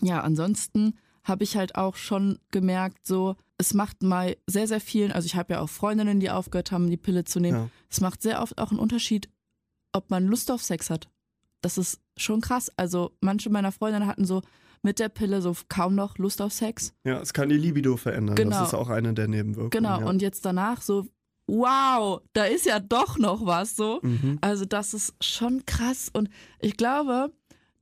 Ja, 0.01 0.21
ansonsten 0.21 0.99
habe 1.27 1.43
ich 1.43 1.57
halt 1.57 1.75
auch 1.75 1.95
schon 1.95 2.39
gemerkt, 2.51 3.05
so, 3.05 3.35
es 3.57 3.73
macht 3.73 4.03
mal 4.03 4.37
sehr, 4.47 4.67
sehr 4.67 4.79
vielen, 4.79 5.11
also 5.11 5.25
ich 5.25 5.35
habe 5.35 5.53
ja 5.53 5.61
auch 5.61 5.69
Freundinnen, 5.69 6.19
die 6.19 6.29
aufgehört 6.29 6.71
haben, 6.71 6.89
die 6.89 6.97
Pille 6.97 7.25
zu 7.25 7.39
nehmen. 7.39 7.57
Ja. 7.57 7.69
Es 7.89 8.01
macht 8.01 8.21
sehr 8.21 8.41
oft 8.41 8.57
auch 8.57 8.71
einen 8.71 8.79
Unterschied, 8.79 9.29
ob 9.91 10.09
man 10.09 10.27
Lust 10.27 10.51
auf 10.51 10.63
Sex 10.63 10.89
hat. 10.89 11.09
Das 11.61 11.77
ist 11.77 11.99
schon 12.17 12.41
krass. 12.41 12.71
Also 12.77 13.11
manche 13.19 13.49
meiner 13.49 13.71
Freundinnen 13.71 14.07
hatten 14.07 14.25
so 14.25 14.41
mit 14.83 14.99
der 14.99 15.09
Pille 15.09 15.41
so 15.41 15.55
kaum 15.69 15.95
noch 15.95 16.17
Lust 16.17 16.41
auf 16.41 16.53
Sex. 16.53 16.93
Ja, 17.03 17.19
es 17.19 17.33
kann 17.33 17.49
die 17.49 17.57
Libido 17.57 17.97
verändern. 17.97 18.35
Genau. 18.35 18.59
Das 18.59 18.69
ist 18.69 18.73
auch 18.73 18.89
eine 18.89 19.13
der 19.13 19.27
Nebenwirkungen. 19.27 19.71
Genau, 19.71 19.99
ja. 19.99 20.05
und 20.05 20.21
jetzt 20.21 20.45
danach 20.45 20.81
so, 20.81 21.07
wow, 21.47 22.21
da 22.33 22.45
ist 22.45 22.65
ja 22.65 22.79
doch 22.79 23.17
noch 23.17 23.45
was 23.45 23.75
so. 23.75 23.99
Mhm. 24.03 24.37
Also 24.41 24.65
das 24.65 24.93
ist 24.93 25.15
schon 25.21 25.65
krass 25.65 26.09
und 26.13 26.29
ich 26.59 26.77
glaube, 26.77 27.31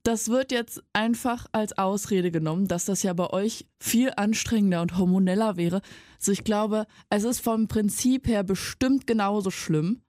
das 0.05 0.29
wird 0.29 0.51
jetzt 0.51 0.83
einfach 0.93 1.47
als 1.51 1.77
Ausrede 1.77 2.29
genommen, 2.29 2.67
dass 2.67 2.85
das 2.85 3.01
ja 3.01 3.13
bei 3.13 3.31
euch 3.31 3.67
viel 3.79 4.11
anstrengender 4.15 4.81
und 4.81 4.97
hormoneller 4.97 5.57
wäre. 5.57 5.81
Also 6.19 6.31
ich 6.31 6.43
glaube, 6.43 6.85
es 7.09 7.23
ist 7.23 7.39
vom 7.39 7.67
Prinzip 7.67 8.27
her 8.27 8.43
bestimmt 8.43 9.07
genauso 9.07 9.49
schlimm. 9.49 10.01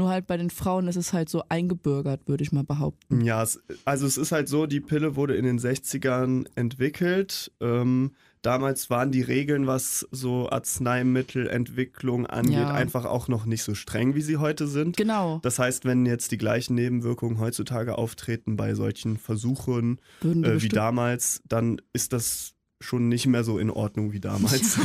Nur 0.00 0.08
halt 0.08 0.26
bei 0.26 0.38
den 0.38 0.48
Frauen 0.48 0.88
ist 0.88 0.96
es 0.96 1.12
halt 1.12 1.28
so 1.28 1.42
eingebürgert, 1.50 2.26
würde 2.26 2.42
ich 2.42 2.52
mal 2.52 2.64
behaupten. 2.64 3.20
Ja, 3.20 3.42
es, 3.42 3.60
also 3.84 4.06
es 4.06 4.16
ist 4.16 4.32
halt 4.32 4.48
so, 4.48 4.64
die 4.64 4.80
Pille 4.80 5.14
wurde 5.14 5.36
in 5.36 5.44
den 5.44 5.58
60ern 5.60 6.46
entwickelt. 6.54 7.52
Ähm, 7.60 8.12
damals 8.40 8.88
waren 8.88 9.12
die 9.12 9.20
Regeln, 9.20 9.66
was 9.66 10.08
so 10.10 10.48
Arzneimittelentwicklung 10.48 12.26
angeht, 12.26 12.54
Ja. 12.54 12.70
einfach 12.72 13.04
auch 13.04 13.28
noch 13.28 13.44
nicht 13.44 13.62
so 13.62 13.74
streng, 13.74 14.14
wie 14.14 14.22
sie 14.22 14.38
heute 14.38 14.66
sind. 14.66 14.96
Genau. 14.96 15.40
Das 15.42 15.58
heißt, 15.58 15.84
wenn 15.84 16.06
jetzt 16.06 16.32
die 16.32 16.38
gleichen 16.38 16.74
Nebenwirkungen 16.76 17.38
heutzutage 17.38 17.98
auftreten 17.98 18.56
bei 18.56 18.74
solchen 18.74 19.18
Versuchen 19.18 20.00
äh, 20.24 20.62
wie 20.62 20.68
damals, 20.68 21.42
dann 21.46 21.80
ist 21.92 22.14
das 22.14 22.54
schon 22.82 23.08
nicht 23.08 23.26
mehr 23.26 23.44
so 23.44 23.58
in 23.58 23.70
Ordnung 23.70 24.12
wie 24.12 24.20
damals. 24.20 24.78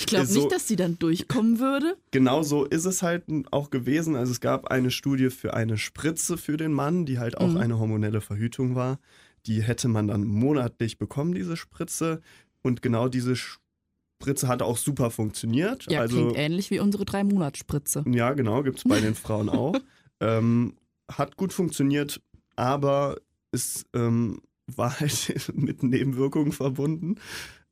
Ich 0.00 0.06
glaube 0.06 0.26
So- 0.26 0.40
nicht, 0.40 0.52
dass 0.52 0.66
sie 0.66 0.76
dann 0.76 0.98
durchkommen 0.98 1.58
würde. 1.58 1.96
Genau 2.10 2.42
so 2.42 2.64
ist 2.64 2.86
es 2.86 3.02
halt 3.02 3.24
auch 3.50 3.70
gewesen. 3.70 4.16
Also 4.16 4.32
es 4.32 4.40
gab 4.40 4.68
eine 4.68 4.90
Studie 4.90 5.28
für 5.30 5.52
eine 5.54 5.76
Spritze 5.78 6.38
für 6.38 6.56
den 6.56 6.72
Mann, 6.72 7.04
die 7.06 7.18
halt 7.18 7.36
auch 7.38 7.48
Mhm. 7.48 7.56
eine 7.58 7.78
hormonelle 7.78 8.20
Verhütung 8.22 8.74
war. 8.74 8.98
Die 9.46 9.62
hätte 9.62 9.88
man 9.88 10.08
dann 10.08 10.24
monatlich 10.24 10.98
bekommen, 10.98 11.34
diese 11.34 11.56
Spritze. 11.56 12.22
Und 12.62 12.80
genau 12.80 13.08
diese 13.08 13.34
Spritze 13.36 14.48
hat 14.48 14.62
auch 14.62 14.76
super 14.78 15.10
funktioniert. 15.10 15.90
Ja, 15.90 16.00
also, 16.00 16.16
klingt 16.16 16.38
ähnlich 16.38 16.70
wie 16.70 16.78
unsere 16.80 17.04
drei 17.04 17.22
Monatsspritze. 17.24 18.04
ja, 18.08 18.32
genau, 18.32 18.62
gibt 18.62 18.78
es 18.78 18.84
bei 18.84 19.00
den 19.00 19.14
Frauen 19.14 19.48
auch. 19.50 19.74
Ähm, 20.20 20.74
hat 21.10 21.36
gut 21.36 21.52
funktioniert, 21.52 22.22
aber 22.56 23.16
es 23.50 23.84
ähm, 23.94 24.40
war 24.66 25.00
halt 25.00 25.52
mit 25.54 25.82
Nebenwirkungen 25.82 26.52
verbunden. 26.52 27.16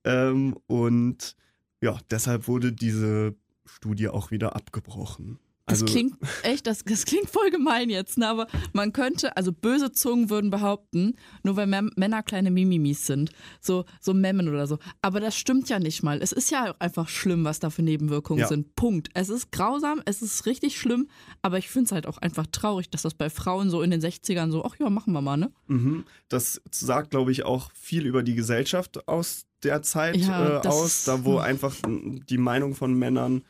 Ähm, 0.04 0.56
und 0.66 1.36
ja, 1.80 1.98
deshalb 2.10 2.48
wurde 2.48 2.72
diese 2.72 3.34
Studie 3.64 4.08
auch 4.08 4.30
wieder 4.30 4.56
abgebrochen. 4.56 5.38
Das 5.70 5.82
Also, 5.82 5.86
klingt 5.86 6.14
echt, 6.42 6.66
das, 6.66 6.84
das 6.84 7.04
klingt 7.04 7.30
voll 7.30 7.50
gemein 7.50 7.90
jetzt, 7.90 8.18
ne? 8.18 8.28
aber 8.28 8.46
man 8.72 8.92
könnte, 8.92 9.36
also 9.36 9.52
böse 9.52 9.92
Zungen 9.92 10.28
würden 10.30 10.50
behaupten, 10.50 11.14
nur 11.42 11.56
weil 11.56 11.66
Mä- 11.66 11.90
Männer 11.96 12.22
kleine 12.22 12.50
Mimimis 12.50 13.06
sind, 13.06 13.30
so, 13.60 13.84
so 14.00 14.12
Memmen 14.14 14.48
oder 14.48 14.66
so. 14.66 14.78
Aber 15.02 15.20
das 15.20 15.36
stimmt 15.36 15.68
ja 15.68 15.78
nicht 15.78 16.02
mal. 16.02 16.20
Es 16.22 16.32
ist 16.32 16.50
ja 16.50 16.74
einfach 16.78 17.08
schlimm, 17.08 17.44
was 17.44 17.60
da 17.60 17.70
für 17.70 17.82
Nebenwirkungen 17.82 18.40
Ja. 18.40 18.48
sind. 18.48 18.74
Punkt. 18.74 19.08
Es 19.14 19.28
ist 19.28 19.52
grausam, 19.52 20.02
es 20.04 20.22
ist 20.22 20.46
richtig 20.46 20.78
schlimm, 20.78 21.08
aber 21.42 21.58
ich 21.58 21.68
finde 21.68 21.86
es 21.86 21.92
halt 21.92 22.06
auch 22.06 22.18
einfach 22.18 22.46
traurig, 22.50 22.90
dass 22.90 23.02
das 23.02 23.14
bei 23.14 23.30
Frauen 23.30 23.70
so 23.70 23.82
in 23.82 23.90
den 23.90 24.00
60ern 24.00 24.50
so, 24.50 24.64
ach 24.64 24.76
ja, 24.78 24.90
machen 24.90 25.12
wir 25.12 25.20
mal, 25.20 25.36
ne? 25.36 25.52
Mhm. 25.68 26.04
Das 26.28 26.60
sagt, 26.70 27.10
glaube 27.10 27.32
ich, 27.32 27.44
auch 27.44 27.70
viel 27.74 28.06
über 28.06 28.22
die 28.22 28.34
Gesellschaft 28.34 29.06
aus 29.08 29.46
der 29.62 29.82
Zeit 29.82 30.16
Ja, 30.16 30.62
äh, 30.62 30.66
aus, 30.68 31.04
da 31.04 31.24
wo 31.24 31.36
einfach 31.38 31.74
die 31.84 32.38
Meinung 32.38 32.74
von 32.74 32.94
Männern 32.94 33.42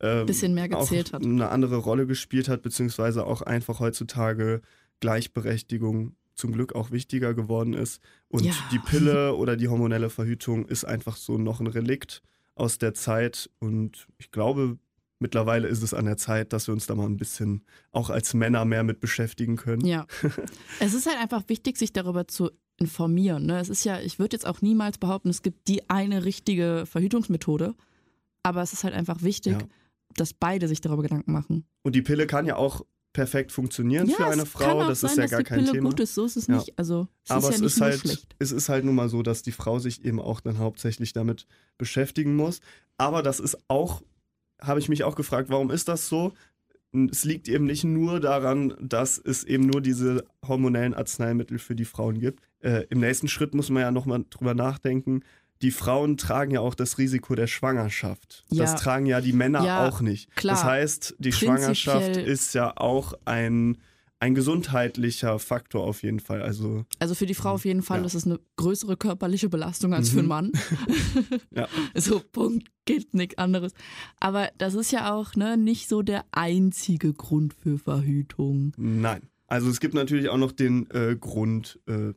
ähm, 0.00 0.26
Bisschen 0.26 0.54
mehr 0.54 0.68
gezählt 0.68 1.12
hat. 1.12 1.24
eine 1.24 1.48
andere 1.48 1.76
Rolle 1.76 2.06
gespielt 2.06 2.48
hat, 2.48 2.62
beziehungsweise 2.62 3.26
auch 3.26 3.42
einfach 3.42 3.80
heutzutage 3.80 4.60
Gleichberechtigung 5.00 6.14
zum 6.34 6.52
Glück 6.52 6.74
auch 6.74 6.90
wichtiger 6.90 7.32
geworden 7.32 7.72
ist. 7.72 8.02
Und 8.28 8.44
Ja. 8.44 8.52
die 8.72 8.78
Pille 8.78 9.34
oder 9.34 9.56
die 9.56 9.68
hormonelle 9.68 10.10
Verhütung 10.10 10.66
ist 10.66 10.84
einfach 10.84 11.16
so 11.16 11.38
noch 11.38 11.60
ein 11.60 11.66
Relikt 11.66 12.22
aus 12.54 12.76
der 12.78 12.92
Zeit. 12.92 13.48
Und 13.58 14.06
ich 14.18 14.30
glaube, 14.30 14.78
mittlerweile 15.18 15.66
ist 15.68 15.82
es 15.82 15.94
an 15.94 16.04
der 16.04 16.18
Zeit, 16.18 16.52
dass 16.52 16.66
wir 16.68 16.74
uns 16.74 16.86
da 16.86 16.94
mal 16.94 17.06
ein 17.06 17.16
bisschen 17.16 17.64
auch 17.92 18.10
als 18.10 18.34
Männer 18.34 18.66
mehr 18.66 18.82
mit 18.82 19.00
beschäftigen 19.00 19.56
können. 19.56 19.86
Ja. 19.86 20.06
es 20.80 20.92
ist 20.92 21.06
halt 21.06 21.18
einfach 21.18 21.44
wichtig, 21.48 21.78
sich 21.78 21.94
darüber 21.94 22.28
zu 22.28 22.50
informieren. 22.78 23.46
Ne? 23.46 23.58
Es 23.58 23.70
ist 23.70 23.84
ja, 23.84 23.98
ich 24.00 24.18
würde 24.18 24.36
jetzt 24.36 24.46
auch 24.46 24.60
niemals 24.60 24.98
behaupten, 24.98 25.30
es 25.30 25.40
gibt 25.40 25.66
die 25.68 25.88
eine 25.88 26.24
richtige 26.26 26.84
Verhütungsmethode, 26.84 27.74
aber 28.42 28.60
es 28.60 28.74
ist 28.74 28.84
halt 28.84 28.92
einfach 28.92 29.22
wichtig, 29.22 29.54
Ja. 29.54 29.58
Dass 30.14 30.32
beide 30.32 30.68
sich 30.68 30.80
darüber 30.80 31.02
Gedanken 31.02 31.32
machen. 31.32 31.66
Und 31.82 31.94
die 31.94 32.02
Pille 32.02 32.26
kann 32.26 32.46
ja 32.46 32.56
auch 32.56 32.84
perfekt 33.12 33.50
funktionieren 33.50 34.08
für 34.10 34.26
eine 34.26 34.44
Frau. 34.44 34.86
das 34.86 35.00
sein, 35.00 35.10
ist 35.10 35.16
ja 35.16 35.22
dass 35.22 35.30
gar 35.30 35.38
die 35.38 35.44
kein 35.44 35.58
Pille 35.60 35.72
Thema. 35.72 35.88
gut 35.90 36.00
ist, 36.00 36.14
so 36.14 36.26
ist 36.26 36.36
es 36.36 36.46
Ja. 36.48 36.56
nicht. 36.56 36.78
Also 36.78 37.08
es 37.24 37.30
Aber 37.30 37.38
ist 37.38 37.44
ja 37.48 37.54
es 37.54 37.60
nicht 37.62 37.72
ist 37.72 37.80
halt, 37.80 38.00
schlecht. 38.00 38.36
es 38.38 38.52
ist 38.52 38.68
halt 38.68 38.84
nun 38.84 38.94
mal 38.94 39.08
so, 39.08 39.22
dass 39.22 39.42
die 39.42 39.52
Frau 39.52 39.78
sich 39.78 40.04
eben 40.04 40.20
auch 40.20 40.40
dann 40.40 40.58
hauptsächlich 40.58 41.12
damit 41.14 41.46
beschäftigen 41.78 42.36
muss. 42.36 42.60
Aber 42.98 43.22
das 43.22 43.40
ist 43.40 43.56
auch, 43.68 44.02
habe 44.60 44.80
ich 44.80 44.88
mich 44.90 45.04
auch 45.04 45.14
gefragt, 45.16 45.48
warum 45.48 45.70
ist 45.70 45.88
das 45.88 46.08
so? 46.08 46.34
Es 47.10 47.24
liegt 47.24 47.48
eben 47.48 47.64
nicht 47.64 47.84
nur 47.84 48.20
daran, 48.20 48.74
dass 48.80 49.18
es 49.18 49.44
eben 49.44 49.66
nur 49.66 49.80
diese 49.80 50.24
hormonellen 50.46 50.94
Arzneimittel 50.94 51.58
für 51.58 51.74
die 51.74 51.84
Frauen 51.84 52.20
gibt. 52.20 52.42
Äh, 52.60 52.84
Im 52.90 53.00
nächsten 53.00 53.28
Schritt 53.28 53.54
muss 53.54 53.70
man 53.70 53.82
ja 53.82 53.90
nochmal 53.90 54.24
drüber 54.30 54.54
nachdenken. 54.54 55.20
Die 55.62 55.70
Frauen 55.70 56.16
tragen 56.16 56.50
ja 56.52 56.60
auch 56.60 56.74
das 56.74 56.98
Risiko 56.98 57.34
der 57.34 57.46
Schwangerschaft. 57.46 58.44
Ja. 58.50 58.64
Das 58.64 58.74
tragen 58.76 59.06
ja 59.06 59.20
die 59.20 59.32
Männer 59.32 59.64
Ja, 59.64 59.88
auch 59.88 60.00
nicht. 60.00 60.34
klar. 60.36 60.54
Das 60.54 60.64
heißt, 60.64 61.14
die 61.18 61.32
Schwangerschaft 61.32 62.16
ist 62.16 62.52
ja 62.54 62.76
auch 62.76 63.14
ein, 63.24 63.78
ein 64.20 64.34
gesundheitlicher 64.34 65.38
Faktor 65.38 65.84
auf 65.84 66.02
jeden 66.02 66.20
Fall. 66.20 66.42
Also 66.42 66.84
Also 66.98 67.14
für 67.14 67.26
die 67.26 67.34
Frau 67.34 67.52
auf 67.52 67.64
jeden 67.64 67.82
Fall 67.82 68.00
Ja. 68.00 68.06
ist 68.06 68.14
es 68.14 68.26
eine 68.26 68.38
größere 68.56 68.96
körperliche 68.96 69.48
Belastung 69.48 69.94
als 69.94 70.10
für 70.10 70.18
einen 70.18 70.26
Mhm. 70.26 70.28
Mann. 70.28 70.52
Ja. 71.50 71.68
So, 71.94 72.20
Punkt, 72.20 72.68
geht 72.84 73.14
nichts 73.14 73.38
anderes. 73.38 73.72
Aber 74.20 74.50
das 74.58 74.74
ist 74.74 74.92
ja 74.92 75.12
auch 75.14 75.34
ne, 75.36 75.56
nicht 75.56 75.88
so 75.88 76.02
der 76.02 76.24
einzige 76.32 77.12
Grund 77.14 77.54
für 77.54 77.78
Verhütung. 77.78 78.72
Nein. 78.76 79.22
Also 79.48 79.70
es 79.70 79.78
gibt 79.80 79.94
natürlich 79.94 80.28
auch 80.28 80.38
noch 80.38 80.52
den 80.52 80.90
äh, 80.90 81.16
Grund 81.18 81.78
äh, 81.86 82.12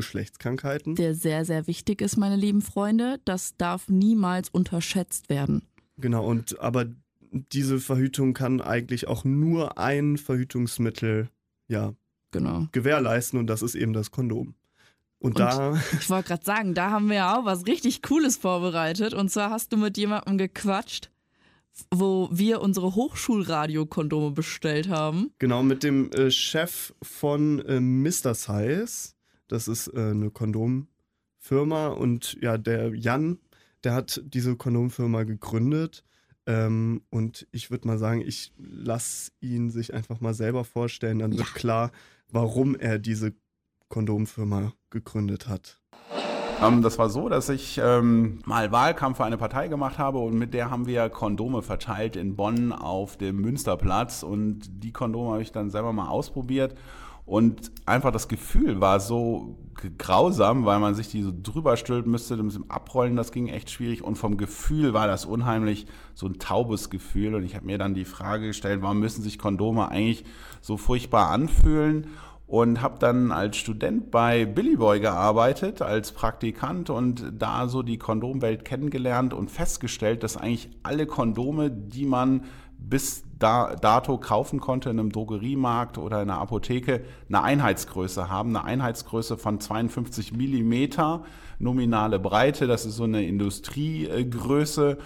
Geschlechtskrankheiten. 0.00 0.94
Der 0.94 1.14
sehr, 1.14 1.44
sehr 1.44 1.66
wichtig 1.66 2.00
ist, 2.00 2.16
meine 2.16 2.36
lieben 2.36 2.62
Freunde. 2.62 3.20
Das 3.24 3.56
darf 3.56 3.88
niemals 3.88 4.48
unterschätzt 4.48 5.28
werden. 5.28 5.62
Genau, 5.98 6.24
und 6.26 6.58
aber 6.60 6.86
diese 7.30 7.78
Verhütung 7.78 8.34
kann 8.34 8.60
eigentlich 8.60 9.06
auch 9.08 9.24
nur 9.24 9.78
ein 9.78 10.16
Verhütungsmittel 10.18 11.28
ja, 11.68 11.94
Genau. 12.32 12.66
gewährleisten 12.72 13.38
und 13.38 13.46
das 13.48 13.62
ist 13.62 13.74
eben 13.74 13.92
das 13.92 14.10
Kondom. 14.10 14.54
Und, 15.18 15.32
Und 15.32 15.38
da, 15.40 15.78
ich 16.00 16.08
wollte 16.08 16.28
gerade 16.28 16.44
sagen, 16.44 16.74
da 16.74 16.90
haben 16.90 17.08
wir 17.08 17.16
ja 17.16 17.38
auch 17.38 17.44
was 17.44 17.66
richtig 17.66 18.00
Cooles 18.02 18.36
vorbereitet. 18.38 19.12
Und 19.14 19.30
zwar 19.30 19.50
hast 19.50 19.70
du 19.72 19.76
mit 19.76 19.98
jemandem 19.98 20.38
gequatscht, 20.38 21.10
wo 21.90 22.28
wir 22.32 22.62
unsere 22.62 22.94
Hochschulradiokondome 22.94 24.30
bestellt 24.32 24.88
haben. 24.88 25.30
genau, 25.38 25.62
mit 25.62 25.82
dem 25.82 26.10
äh, 26.12 26.30
Chef 26.30 26.94
von 27.02 27.60
äh, 27.66 27.80
Mr. 27.80 28.34
Size, 28.34 29.12
das 29.50 29.68
ist 29.68 29.88
äh, 29.88 30.10
eine 30.10 30.30
Kondomfirma 30.30 31.88
und 31.88 32.38
ja, 32.40 32.56
der 32.56 32.94
Jan, 32.94 33.38
der 33.84 33.94
hat 33.94 34.22
diese 34.24 34.56
Kondomfirma 34.56 35.24
gegründet. 35.24 36.04
Ähm, 36.46 37.02
und 37.10 37.46
ich 37.52 37.70
würde 37.70 37.86
mal 37.86 37.98
sagen, 37.98 38.22
ich 38.22 38.52
lasse 38.56 39.32
ihn 39.40 39.70
sich 39.70 39.92
einfach 39.92 40.20
mal 40.20 40.34
selber 40.34 40.64
vorstellen, 40.64 41.18
dann 41.18 41.36
wird 41.36 41.54
klar, 41.54 41.90
warum 42.30 42.74
er 42.74 42.98
diese 42.98 43.34
Kondomfirma 43.88 44.72
gegründet 44.88 45.48
hat. 45.48 45.80
Ähm, 46.62 46.82
das 46.82 46.98
war 46.98 47.10
so, 47.10 47.28
dass 47.28 47.48
ich 47.48 47.80
ähm, 47.82 48.40
mal 48.44 48.70
Wahlkampf 48.70 49.16
für 49.16 49.24
eine 49.24 49.38
Partei 49.38 49.68
gemacht 49.68 49.98
habe 49.98 50.18
und 50.18 50.38
mit 50.38 50.54
der 50.54 50.70
haben 50.70 50.86
wir 50.86 51.08
Kondome 51.08 51.62
verteilt 51.62 52.16
in 52.16 52.36
Bonn 52.36 52.72
auf 52.72 53.16
dem 53.16 53.40
Münsterplatz 53.40 54.22
und 54.22 54.62
die 54.84 54.92
Kondome 54.92 55.32
habe 55.32 55.42
ich 55.42 55.52
dann 55.52 55.70
selber 55.70 55.92
mal 55.92 56.08
ausprobiert 56.08 56.74
und 57.30 57.70
einfach 57.86 58.10
das 58.10 58.26
Gefühl 58.26 58.80
war 58.80 58.98
so 58.98 59.56
grausam, 59.98 60.64
weil 60.64 60.80
man 60.80 60.96
sich 60.96 61.10
die 61.10 61.22
so 61.22 61.32
drüber 61.32 61.76
stülpen 61.76 62.10
müsste, 62.10 62.36
mit 62.36 62.56
dem 62.56 62.68
Abrollen, 62.68 63.14
das 63.14 63.30
ging 63.30 63.46
echt 63.46 63.70
schwierig 63.70 64.02
und 64.02 64.16
vom 64.16 64.36
Gefühl 64.36 64.94
war 64.94 65.06
das 65.06 65.26
unheimlich 65.26 65.86
so 66.12 66.26
ein 66.26 66.40
taubes 66.40 66.90
Gefühl 66.90 67.36
und 67.36 67.44
ich 67.44 67.54
habe 67.54 67.66
mir 67.66 67.78
dann 67.78 67.94
die 67.94 68.04
Frage 68.04 68.48
gestellt, 68.48 68.82
warum 68.82 68.98
müssen 68.98 69.22
sich 69.22 69.38
Kondome 69.38 69.88
eigentlich 69.88 70.24
so 70.60 70.76
furchtbar 70.76 71.30
anfühlen? 71.30 72.08
und 72.48 72.82
habe 72.82 72.98
dann 72.98 73.30
als 73.30 73.58
Student 73.58 74.10
bei 74.10 74.44
Billy 74.44 74.74
Boy 74.74 74.98
gearbeitet, 74.98 75.82
als 75.82 76.10
Praktikant 76.10 76.90
und 76.90 77.32
da 77.38 77.68
so 77.68 77.84
die 77.84 77.96
Kondomwelt 77.96 78.64
kennengelernt 78.64 79.32
und 79.32 79.52
festgestellt, 79.52 80.24
dass 80.24 80.36
eigentlich 80.36 80.68
alle 80.82 81.06
Kondome, 81.06 81.70
die 81.70 82.06
man 82.06 82.42
bis 82.76 83.22
da, 83.40 83.74
dato 83.74 84.18
kaufen 84.18 84.60
konnte 84.60 84.90
in 84.90 85.00
einem 85.00 85.10
Drogeriemarkt 85.10 85.98
oder 85.98 86.22
in 86.22 86.30
einer 86.30 86.40
Apotheke, 86.40 87.02
eine 87.28 87.42
Einheitsgröße 87.42 88.28
haben, 88.28 88.54
eine 88.54 88.64
Einheitsgröße 88.64 89.38
von 89.38 89.58
52 89.58 90.34
Millimeter, 90.34 91.24
nominale 91.58 92.20
Breite, 92.20 92.66
das 92.66 92.86
ist 92.86 92.96
so 92.96 93.04
eine 93.04 93.24
Industriegröße. 93.24 94.98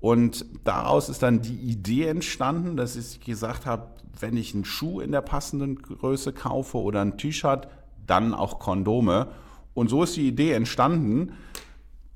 Und 0.00 0.46
daraus 0.64 1.08
ist 1.08 1.22
dann 1.22 1.42
die 1.42 1.56
Idee 1.56 2.06
entstanden, 2.06 2.76
dass 2.76 2.96
ich 2.96 3.20
gesagt 3.20 3.66
habe, 3.66 3.88
wenn 4.18 4.36
ich 4.36 4.54
einen 4.54 4.64
Schuh 4.64 5.00
in 5.00 5.12
der 5.12 5.20
passenden 5.20 5.82
Größe 5.82 6.32
kaufe 6.32 6.78
oder 6.78 7.02
ein 7.02 7.18
T-Shirt, 7.18 7.68
dann 8.06 8.34
auch 8.34 8.60
Kondome. 8.60 9.28
Und 9.74 9.90
so 9.90 10.04
ist 10.04 10.16
die 10.16 10.28
Idee 10.28 10.52
entstanden. 10.52 11.32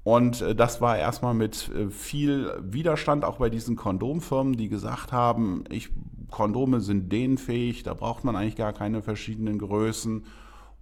Und 0.04 0.42
äh, 0.42 0.54
das 0.54 0.80
war 0.80 0.98
erstmal 0.98 1.34
mit 1.34 1.70
äh, 1.70 1.90
viel 1.90 2.52
Widerstand 2.62 3.24
auch 3.24 3.38
bei 3.38 3.50
diesen 3.50 3.74
Kondomfirmen, 3.74 4.54
die 4.54 4.68
gesagt 4.68 5.10
haben, 5.10 5.64
ich, 5.70 5.88
Kondome 6.30 6.80
sind 6.80 7.10
dehnfähig, 7.10 7.82
da 7.82 7.94
braucht 7.94 8.22
man 8.22 8.36
eigentlich 8.36 8.56
gar 8.56 8.72
keine 8.72 9.02
verschiedenen 9.02 9.58
Größen. 9.58 10.24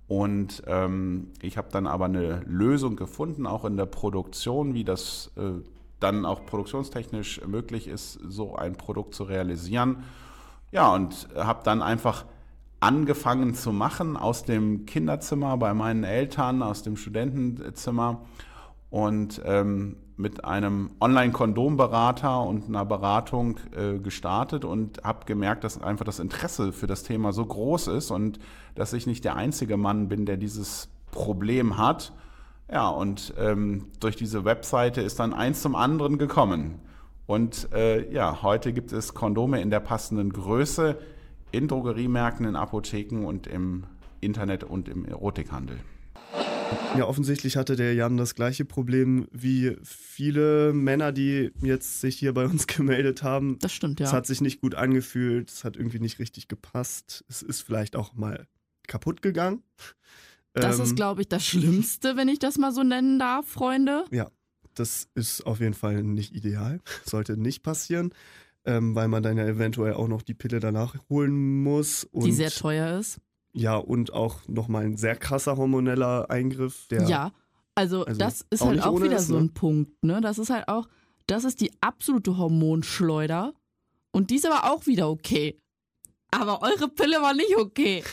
Und 0.08 0.64
ähm, 0.66 1.28
ich 1.40 1.56
habe 1.56 1.68
dann 1.70 1.86
aber 1.86 2.06
eine 2.06 2.40
Lösung 2.46 2.96
gefunden, 2.96 3.46
auch 3.46 3.64
in 3.64 3.76
der 3.76 3.86
Produktion, 3.86 4.74
wie 4.74 4.84
das 4.84 5.30
äh, 5.36 5.62
dann 6.00 6.26
auch 6.26 6.44
produktionstechnisch 6.44 7.46
möglich 7.46 7.86
ist, 7.86 8.18
so 8.28 8.56
ein 8.56 8.74
Produkt 8.74 9.14
zu 9.14 9.22
realisieren. 9.22 10.02
Ja, 10.72 10.92
und 10.92 11.28
habe 11.36 11.60
dann 11.64 11.80
einfach 11.80 12.24
angefangen 12.80 13.54
zu 13.54 13.72
machen 13.72 14.16
aus 14.16 14.42
dem 14.42 14.84
Kinderzimmer 14.86 15.56
bei 15.56 15.72
meinen 15.74 16.02
Eltern, 16.02 16.62
aus 16.62 16.82
dem 16.82 16.96
Studentenzimmer 16.96 18.22
und 18.92 19.40
ähm, 19.46 19.96
mit 20.18 20.44
einem 20.44 20.90
Online-Kondomberater 21.00 22.42
und 22.42 22.68
einer 22.68 22.84
Beratung 22.84 23.56
äh, 23.74 23.98
gestartet 23.98 24.66
und 24.66 25.02
habe 25.02 25.24
gemerkt, 25.24 25.64
dass 25.64 25.80
einfach 25.80 26.04
das 26.04 26.20
Interesse 26.20 26.74
für 26.74 26.86
das 26.86 27.02
Thema 27.02 27.32
so 27.32 27.44
groß 27.44 27.88
ist 27.88 28.10
und 28.10 28.38
dass 28.74 28.92
ich 28.92 29.06
nicht 29.06 29.24
der 29.24 29.34
einzige 29.34 29.78
Mann 29.78 30.08
bin, 30.08 30.26
der 30.26 30.36
dieses 30.36 30.90
Problem 31.10 31.78
hat. 31.78 32.12
Ja, 32.70 32.90
und 32.90 33.32
ähm, 33.38 33.86
durch 33.98 34.14
diese 34.16 34.44
Webseite 34.44 35.00
ist 35.00 35.18
dann 35.18 35.32
eins 35.32 35.62
zum 35.62 35.74
anderen 35.74 36.18
gekommen. 36.18 36.78
Und 37.26 37.72
äh, 37.72 38.12
ja, 38.12 38.42
heute 38.42 38.74
gibt 38.74 38.92
es 38.92 39.14
Kondome 39.14 39.62
in 39.62 39.70
der 39.70 39.80
passenden 39.80 40.34
Größe 40.34 40.98
in 41.50 41.66
Drogeriemärkten, 41.66 42.44
in 42.44 42.56
Apotheken 42.56 43.24
und 43.24 43.46
im 43.46 43.84
Internet 44.20 44.64
und 44.64 44.90
im 44.90 45.06
Erotikhandel. 45.06 45.78
Ja, 46.96 47.06
offensichtlich 47.06 47.56
hatte 47.56 47.76
der 47.76 47.94
Jan 47.94 48.16
das 48.16 48.34
gleiche 48.34 48.64
Problem 48.64 49.26
wie 49.32 49.76
viele 49.82 50.72
Männer, 50.72 51.12
die 51.12 51.50
jetzt 51.62 52.00
sich 52.00 52.18
hier 52.18 52.32
bei 52.34 52.44
uns 52.44 52.66
gemeldet 52.66 53.22
haben. 53.22 53.58
Das 53.60 53.72
stimmt, 53.72 54.00
ja. 54.00 54.06
Es 54.06 54.12
hat 54.12 54.26
sich 54.26 54.40
nicht 54.40 54.60
gut 54.60 54.74
angefühlt, 54.74 55.50
es 55.50 55.64
hat 55.64 55.76
irgendwie 55.76 56.00
nicht 56.00 56.18
richtig 56.18 56.48
gepasst. 56.48 57.24
Es 57.28 57.42
ist 57.42 57.62
vielleicht 57.62 57.96
auch 57.96 58.14
mal 58.14 58.46
kaputt 58.86 59.22
gegangen. 59.22 59.62
Das 60.54 60.78
Ähm, 60.78 60.84
ist, 60.84 60.96
glaube 60.96 61.22
ich, 61.22 61.28
das 61.28 61.46
Schlimmste, 61.46 62.16
wenn 62.16 62.28
ich 62.28 62.38
das 62.38 62.58
mal 62.58 62.72
so 62.72 62.82
nennen 62.82 63.18
darf, 63.18 63.46
Freunde. 63.48 64.04
Ja, 64.10 64.30
das 64.74 65.08
ist 65.14 65.46
auf 65.46 65.60
jeden 65.60 65.74
Fall 65.74 66.02
nicht 66.02 66.34
ideal. 66.34 66.80
Sollte 67.04 67.36
nicht 67.36 67.62
passieren, 67.62 68.12
ähm, 68.64 68.94
weil 68.94 69.08
man 69.08 69.22
dann 69.22 69.38
ja 69.38 69.46
eventuell 69.46 69.94
auch 69.94 70.08
noch 70.08 70.22
die 70.22 70.34
Pille 70.34 70.60
danach 70.60 70.96
holen 71.08 71.62
muss. 71.62 72.04
Und, 72.04 72.24
die 72.26 72.32
sehr 72.32 72.50
teuer 72.50 72.98
ist. 72.98 73.18
Ja, 73.52 73.76
und 73.76 74.12
auch 74.12 74.36
nochmal 74.48 74.84
ein 74.84 74.96
sehr 74.96 75.16
krasser 75.16 75.56
hormoneller 75.56 76.30
Eingriff. 76.30 76.86
Der, 76.88 77.06
Ja, 77.08 77.32
also, 77.74 78.04
also 78.04 78.18
das 78.18 78.46
ist 78.50 78.62
auch 78.62 78.68
halt 78.68 78.82
auch 78.82 79.02
wieder 79.02 79.16
ist, 79.16 79.28
so 79.28 79.34
ne? 79.34 79.44
ein 79.44 79.54
Punkt, 79.54 80.02
ne? 80.02 80.20
Das 80.20 80.38
ist 80.38 80.50
halt 80.50 80.68
auch, 80.68 80.88
das 81.26 81.44
ist 81.44 81.60
die 81.60 81.72
absolute 81.80 82.36
Hormonschleuder. 82.36 83.54
Und 84.10 84.30
die 84.30 84.36
ist 84.36 84.46
aber 84.46 84.70
auch 84.70 84.86
wieder 84.86 85.08
okay. 85.08 85.58
Aber 86.30 86.62
eure 86.62 86.88
Pille 86.88 87.20
war 87.20 87.34
nicht 87.34 87.56
okay. 87.56 88.02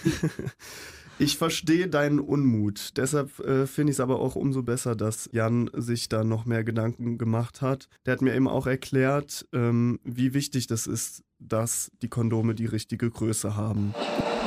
Ich 1.21 1.37
verstehe 1.37 1.89
deinen 1.89 2.21
Unmut. 2.21 2.95
Deshalb 2.95 3.39
äh, 3.39 3.67
finde 3.67 3.91
ich 3.91 3.97
es 3.97 3.99
aber 3.99 4.21
auch 4.21 4.37
umso 4.37 4.63
besser, 4.63 4.95
dass 4.95 5.29
Jan 5.33 5.69
sich 5.73 6.07
da 6.07 6.23
noch 6.23 6.45
mehr 6.45 6.63
Gedanken 6.63 7.17
gemacht 7.17 7.61
hat. 7.61 7.89
Der 8.05 8.13
hat 8.13 8.21
mir 8.21 8.33
eben 8.33 8.47
auch 8.47 8.67
erklärt, 8.67 9.45
ähm, 9.51 9.99
wie 10.05 10.33
wichtig 10.33 10.67
das 10.67 10.87
ist, 10.87 11.25
dass 11.39 11.91
die 12.01 12.09
Kondome 12.09 12.53
die 12.53 12.65
richtige 12.65 13.09
Größe 13.09 13.55
haben. 13.55 13.93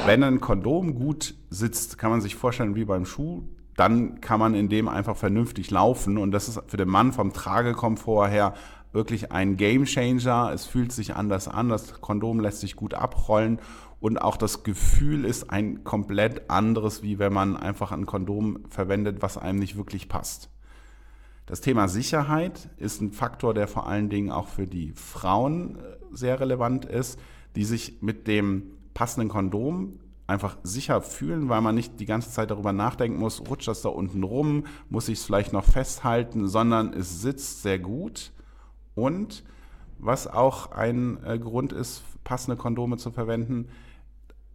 Wenn 0.06 0.22
ein 0.22 0.40
Kondom 0.40 0.94
gut 0.94 1.34
sitzt, 1.50 1.98
kann 1.98 2.10
man 2.10 2.20
sich 2.20 2.34
vorstellen 2.34 2.74
wie 2.74 2.84
beim 2.84 3.06
Schuh, 3.06 3.44
dann 3.76 4.20
kann 4.20 4.38
man 4.38 4.54
in 4.54 4.68
dem 4.68 4.88
einfach 4.88 5.16
vernünftig 5.16 5.70
laufen 5.70 6.18
und 6.18 6.30
das 6.30 6.48
ist 6.48 6.60
für 6.66 6.76
den 6.76 6.88
Mann 6.88 7.12
vom 7.12 7.32
Tragekomfort 7.32 8.28
her 8.28 8.54
wirklich 8.92 9.32
ein 9.32 9.56
Game 9.56 9.84
Changer. 9.84 10.52
Es 10.52 10.66
fühlt 10.66 10.92
sich 10.92 11.16
anders 11.16 11.48
an, 11.48 11.68
das 11.68 12.00
Kondom 12.00 12.40
lässt 12.40 12.60
sich 12.60 12.76
gut 12.76 12.94
abrollen 12.94 13.58
und 14.00 14.20
auch 14.20 14.36
das 14.36 14.64
Gefühl 14.64 15.24
ist 15.24 15.50
ein 15.50 15.84
komplett 15.84 16.50
anderes, 16.50 17.02
wie 17.02 17.18
wenn 17.18 17.32
man 17.32 17.56
einfach 17.56 17.92
ein 17.92 18.04
Kondom 18.04 18.64
verwendet, 18.68 19.22
was 19.22 19.38
einem 19.38 19.58
nicht 19.58 19.76
wirklich 19.76 20.08
passt. 20.08 20.50
Das 21.46 21.60
Thema 21.60 21.88
Sicherheit 21.88 22.68
ist 22.76 23.00
ein 23.00 23.12
Faktor, 23.12 23.54
der 23.54 23.68
vor 23.68 23.86
allen 23.86 24.08
Dingen 24.08 24.30
auch 24.30 24.48
für 24.48 24.66
die 24.66 24.92
Frauen 24.92 25.76
äh, 25.76 26.01
sehr 26.14 26.40
relevant 26.40 26.84
ist, 26.84 27.18
die 27.56 27.64
sich 27.64 28.00
mit 28.00 28.26
dem 28.26 28.64
passenden 28.94 29.28
Kondom 29.28 29.98
einfach 30.26 30.56
sicher 30.62 31.02
fühlen, 31.02 31.48
weil 31.48 31.60
man 31.60 31.74
nicht 31.74 32.00
die 32.00 32.06
ganze 32.06 32.30
Zeit 32.30 32.50
darüber 32.50 32.72
nachdenken 32.72 33.18
muss, 33.18 33.40
rutscht 33.48 33.68
das 33.68 33.82
da 33.82 33.90
unten 33.90 34.22
rum, 34.22 34.64
muss 34.88 35.08
ich 35.08 35.18
es 35.18 35.24
vielleicht 35.24 35.52
noch 35.52 35.64
festhalten, 35.64 36.48
sondern 36.48 36.92
es 36.92 37.20
sitzt 37.20 37.62
sehr 37.62 37.78
gut. 37.78 38.32
Und 38.94 39.44
was 39.98 40.26
auch 40.26 40.72
ein 40.72 41.22
äh, 41.24 41.38
Grund 41.38 41.72
ist, 41.72 42.02
passende 42.24 42.56
Kondome 42.56 42.96
zu 42.96 43.10
verwenden, 43.10 43.68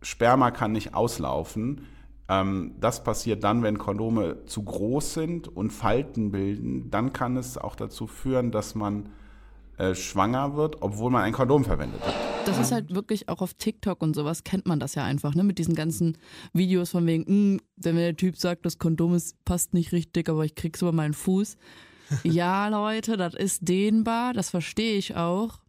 Sperma 0.01 0.51
kann 0.51 0.71
nicht 0.71 0.93
auslaufen. 0.93 1.81
Ähm, 2.29 2.75
das 2.79 3.03
passiert 3.03 3.43
dann, 3.43 3.63
wenn 3.63 3.77
Kondome 3.77 4.45
zu 4.45 4.63
groß 4.63 5.13
sind 5.13 5.47
und 5.47 5.71
Falten 5.71 6.31
bilden. 6.31 6.89
Dann 6.91 7.13
kann 7.13 7.37
es 7.37 7.57
auch 7.57 7.75
dazu 7.75 8.07
führen, 8.07 8.51
dass 8.51 8.75
man 8.75 9.09
äh, 9.77 9.93
schwanger 9.95 10.55
wird, 10.55 10.81
obwohl 10.81 11.11
man 11.11 11.23
ein 11.23 11.33
Kondom 11.33 11.63
verwendet 11.63 12.01
hat. 12.01 12.13
Das 12.45 12.57
ist 12.59 12.71
halt 12.71 12.93
wirklich 12.95 13.27
auch 13.29 13.41
auf 13.41 13.53
TikTok 13.53 14.01
und 14.01 14.15
sowas 14.15 14.43
kennt 14.43 14.65
man 14.65 14.79
das 14.79 14.95
ja 14.95 15.03
einfach, 15.03 15.35
ne? 15.35 15.43
Mit 15.43 15.59
diesen 15.59 15.75
ganzen 15.75 16.17
Videos 16.53 16.91
von 16.91 17.05
wegen, 17.05 17.55
"Mm, 17.55 17.59
wenn 17.75 17.95
der 17.97 18.15
Typ 18.15 18.37
sagt, 18.37 18.65
das 18.65 18.77
Kondom 18.79 19.13
ist, 19.15 19.35
passt 19.43 19.73
nicht 19.73 19.91
richtig, 19.91 20.29
aber 20.29 20.45
ich 20.45 20.55
krieg's 20.55 20.81
über 20.81 20.93
meinen 20.93 21.13
Fuß. 21.13 21.57
ja, 22.23 22.69
Leute, 22.69 23.17
das 23.17 23.33
ist 23.33 23.67
dehnbar, 23.67 24.33
das 24.33 24.49
verstehe 24.49 24.95
ich 24.97 25.15
auch. 25.15 25.59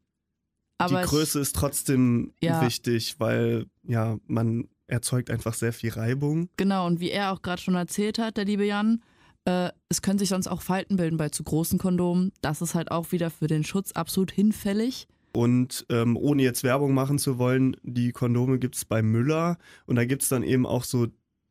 Aber 0.78 1.02
die 1.02 1.08
Größe 1.08 1.40
ist 1.40 1.56
trotzdem 1.56 2.32
Ja. 2.40 2.60
wichtig, 2.62 3.18
weil 3.18 3.66
ja, 3.82 4.16
man 4.28 4.68
erzeugt 4.86 5.30
einfach 5.30 5.54
sehr 5.54 5.72
viel 5.72 5.90
Reibung. 5.90 6.48
Genau, 6.56 6.86
und 6.86 7.00
wie 7.00 7.10
er 7.10 7.32
auch 7.32 7.42
gerade 7.42 7.60
schon 7.60 7.74
erzählt 7.74 8.18
hat, 8.20 8.36
der 8.36 8.44
liebe 8.44 8.64
Jan, 8.64 9.02
äh, 9.48 9.70
es 9.88 10.02
können 10.02 10.18
sich 10.18 10.28
sonst 10.28 10.46
auch 10.46 10.60
Falten 10.60 10.96
bilden 10.96 11.16
bei 11.16 11.30
zu 11.30 11.42
großen 11.42 11.78
Kondomen. 11.78 12.32
Das 12.42 12.60
ist 12.60 12.74
halt 12.74 12.90
auch 12.90 13.12
wieder 13.12 13.30
für 13.30 13.46
den 13.46 13.64
Schutz 13.64 13.92
absolut 13.92 14.30
hinfällig. 14.30 15.08
Und 15.32 15.86
ähm, 15.88 16.16
ohne 16.16 16.42
jetzt 16.42 16.64
Werbung 16.64 16.92
machen 16.92 17.18
zu 17.18 17.38
wollen, 17.38 17.76
die 17.82 18.12
Kondome 18.12 18.58
gibt 18.58 18.76
es 18.76 18.84
bei 18.84 19.02
Müller 19.02 19.56
und 19.86 19.96
da 19.96 20.04
gibt 20.04 20.22
es 20.22 20.28
dann 20.28 20.42
eben 20.42 20.66
auch 20.66 20.84
so 20.84 21.06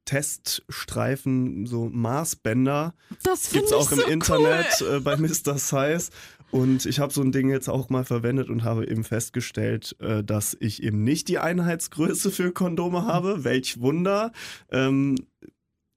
Teststreifen, 0.06 1.66
so 1.66 1.90
Maßbänder. 1.90 2.94
Das 3.24 3.52
Gibt 3.52 3.66
es 3.66 3.74
auch 3.74 3.92
im 3.92 4.00
so 4.00 4.06
Internet 4.06 4.82
äh, 4.82 5.00
bei 5.00 5.18
Mr. 5.18 5.58
Size. 5.58 6.10
Und 6.50 6.86
ich 6.86 7.00
habe 7.00 7.12
so 7.12 7.22
ein 7.22 7.32
Ding 7.32 7.50
jetzt 7.50 7.68
auch 7.68 7.90
mal 7.90 8.06
verwendet 8.06 8.50
und 8.50 8.64
habe 8.64 8.88
eben 8.88 9.04
festgestellt, 9.04 9.96
äh, 10.00 10.24
dass 10.24 10.56
ich 10.60 10.82
eben 10.82 11.04
nicht 11.04 11.28
die 11.28 11.40
Einheitsgröße 11.40 12.32
für 12.32 12.54
Kondome 12.54 13.06
habe. 13.06 13.44
Welch 13.44 13.82
Wunder. 13.82 14.32
Ähm, 14.72 15.16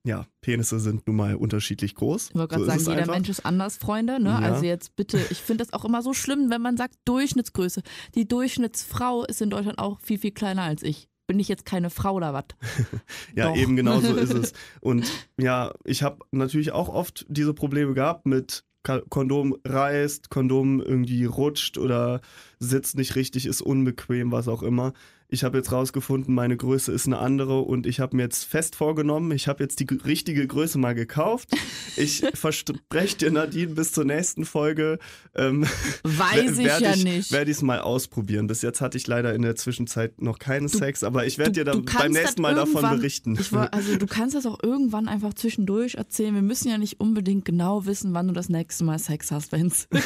ja, 0.03 0.25
Penisse 0.41 0.79
sind 0.79 1.05
nun 1.07 1.15
mal 1.15 1.35
unterschiedlich 1.35 1.95
groß. 1.95 2.29
Ich 2.29 2.35
wollte 2.35 2.55
gerade 2.55 2.63
So 2.63 2.69
sagen, 2.69 2.81
jeder 2.81 3.01
einfach. 3.01 3.13
Mensch 3.13 3.29
ist 3.29 3.45
anders, 3.45 3.77
Freunde. 3.77 4.19
Ne? 4.19 4.29
Ja. 4.29 4.39
Also 4.39 4.65
jetzt 4.65 4.95
bitte, 4.95 5.19
ich 5.29 5.37
finde 5.39 5.63
das 5.63 5.73
auch 5.73 5.85
immer 5.85 6.01
so 6.01 6.13
schlimm, 6.13 6.49
wenn 6.49 6.61
man 6.61 6.77
sagt 6.77 6.95
Durchschnittsgröße. 7.05 7.83
Die 8.15 8.27
Durchschnittsfrau 8.27 9.25
ist 9.25 9.41
in 9.41 9.49
Deutschland 9.49 9.77
auch 9.77 9.99
viel, 9.99 10.17
viel 10.17 10.31
kleiner 10.31 10.63
als 10.63 10.81
ich. 10.81 11.07
Bin 11.27 11.39
ich 11.39 11.47
jetzt 11.47 11.65
keine 11.65 11.89
Frau 11.89 12.15
oder 12.15 12.33
was? 12.33 12.45
Ja, 13.35 13.49
Doch. 13.49 13.55
eben 13.55 13.75
genau 13.75 14.01
so 14.01 14.15
ist 14.15 14.33
es. 14.33 14.53
Und 14.81 15.09
ja, 15.37 15.73
ich 15.85 16.03
habe 16.03 16.25
natürlich 16.31 16.71
auch 16.71 16.89
oft 16.89 17.25
diese 17.29 17.53
Probleme 17.53 17.93
gehabt 17.93 18.25
mit 18.25 18.65
Kondom 18.83 19.55
reißt, 19.63 20.31
Kondom 20.31 20.81
irgendwie 20.81 21.25
rutscht 21.25 21.77
oder 21.77 22.21
sitzt 22.59 22.97
nicht 22.97 23.15
richtig, 23.15 23.45
ist 23.45 23.61
unbequem, 23.61 24.31
was 24.31 24.47
auch 24.47 24.63
immer. 24.63 24.93
Ich 25.33 25.45
habe 25.45 25.57
jetzt 25.57 25.71
rausgefunden, 25.71 26.35
meine 26.35 26.57
Größe 26.57 26.91
ist 26.91 27.07
eine 27.07 27.17
andere 27.19 27.61
und 27.61 27.87
ich 27.87 28.01
habe 28.01 28.17
mir 28.17 28.23
jetzt 28.23 28.43
fest 28.43 28.75
vorgenommen, 28.75 29.31
ich 29.31 29.47
habe 29.47 29.63
jetzt 29.63 29.79
die 29.79 29.87
richtige 30.05 30.45
Größe 30.45 30.77
mal 30.77 30.93
gekauft. 30.93 31.47
Ich 31.95 32.25
verspreche 32.33 33.17
dir, 33.17 33.31
Nadine, 33.31 33.73
bis 33.73 33.93
zur 33.93 34.03
nächsten 34.03 34.43
Folge 34.43 34.99
ähm, 35.33 35.65
Weiß 36.03 36.57
ich 36.57 36.65
ja 36.65 36.93
ich, 36.93 37.05
nicht. 37.05 37.31
Werde 37.31 37.49
ich 37.49 37.57
es 37.57 37.63
mal 37.63 37.79
ausprobieren. 37.79 38.47
Bis 38.47 38.61
jetzt 38.61 38.81
hatte 38.81 38.97
ich 38.97 39.07
leider 39.07 39.33
in 39.33 39.41
der 39.41 39.55
Zwischenzeit 39.55 40.21
noch 40.21 40.37
keinen 40.37 40.67
Sex, 40.67 41.01
aber 41.01 41.25
ich 41.25 41.37
werde 41.37 41.53
dir 41.53 41.63
Du 41.63 41.79
dann 41.79 41.85
beim 41.85 42.11
nächsten 42.11 42.41
Mal 42.41 42.55
davon 42.55 42.81
berichten. 42.81 43.37
Ich 43.39 43.53
war, 43.53 43.73
also 43.73 43.95
du 43.95 44.07
kannst 44.07 44.35
das 44.35 44.45
auch 44.45 44.61
irgendwann 44.61 45.07
einfach 45.07 45.33
zwischendurch 45.33 45.95
erzählen. 45.95 46.35
Wir 46.35 46.41
müssen 46.41 46.67
ja 46.67 46.77
nicht 46.77 46.99
unbedingt 46.99 47.45
genau 47.45 47.85
wissen, 47.85 48.13
wann 48.13 48.27
du 48.27 48.33
das 48.33 48.49
nächste 48.49 48.83
Mal 48.83 48.99
Sex 48.99 49.31
hast, 49.31 49.53
wenn's. 49.53 49.87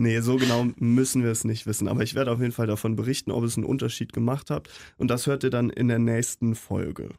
Nee, 0.00 0.20
so 0.20 0.36
genau 0.38 0.66
müssen 0.78 1.22
wir 1.22 1.30
es 1.30 1.44
nicht 1.44 1.66
wissen. 1.66 1.86
Aber 1.86 2.02
ich 2.02 2.14
werde 2.14 2.32
auf 2.32 2.40
jeden 2.40 2.52
Fall 2.52 2.66
davon 2.66 2.96
berichten, 2.96 3.30
ob 3.30 3.44
es 3.44 3.56
einen 3.56 3.66
Unterschied 3.66 4.14
gemacht 4.14 4.39
hat. 4.48 4.70
Und 4.96 5.08
das 5.10 5.26
hört 5.26 5.44
ihr 5.44 5.50
dann 5.50 5.68
in 5.68 5.88
der 5.88 5.98
nächsten 5.98 6.54
Folge. 6.54 7.10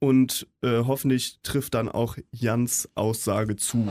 Und 0.00 0.46
äh, 0.60 0.82
hoffentlich 0.84 1.38
trifft 1.42 1.72
dann 1.72 1.88
auch 1.88 2.18
Jans 2.30 2.90
Aussage 2.96 3.56
zu. 3.56 3.88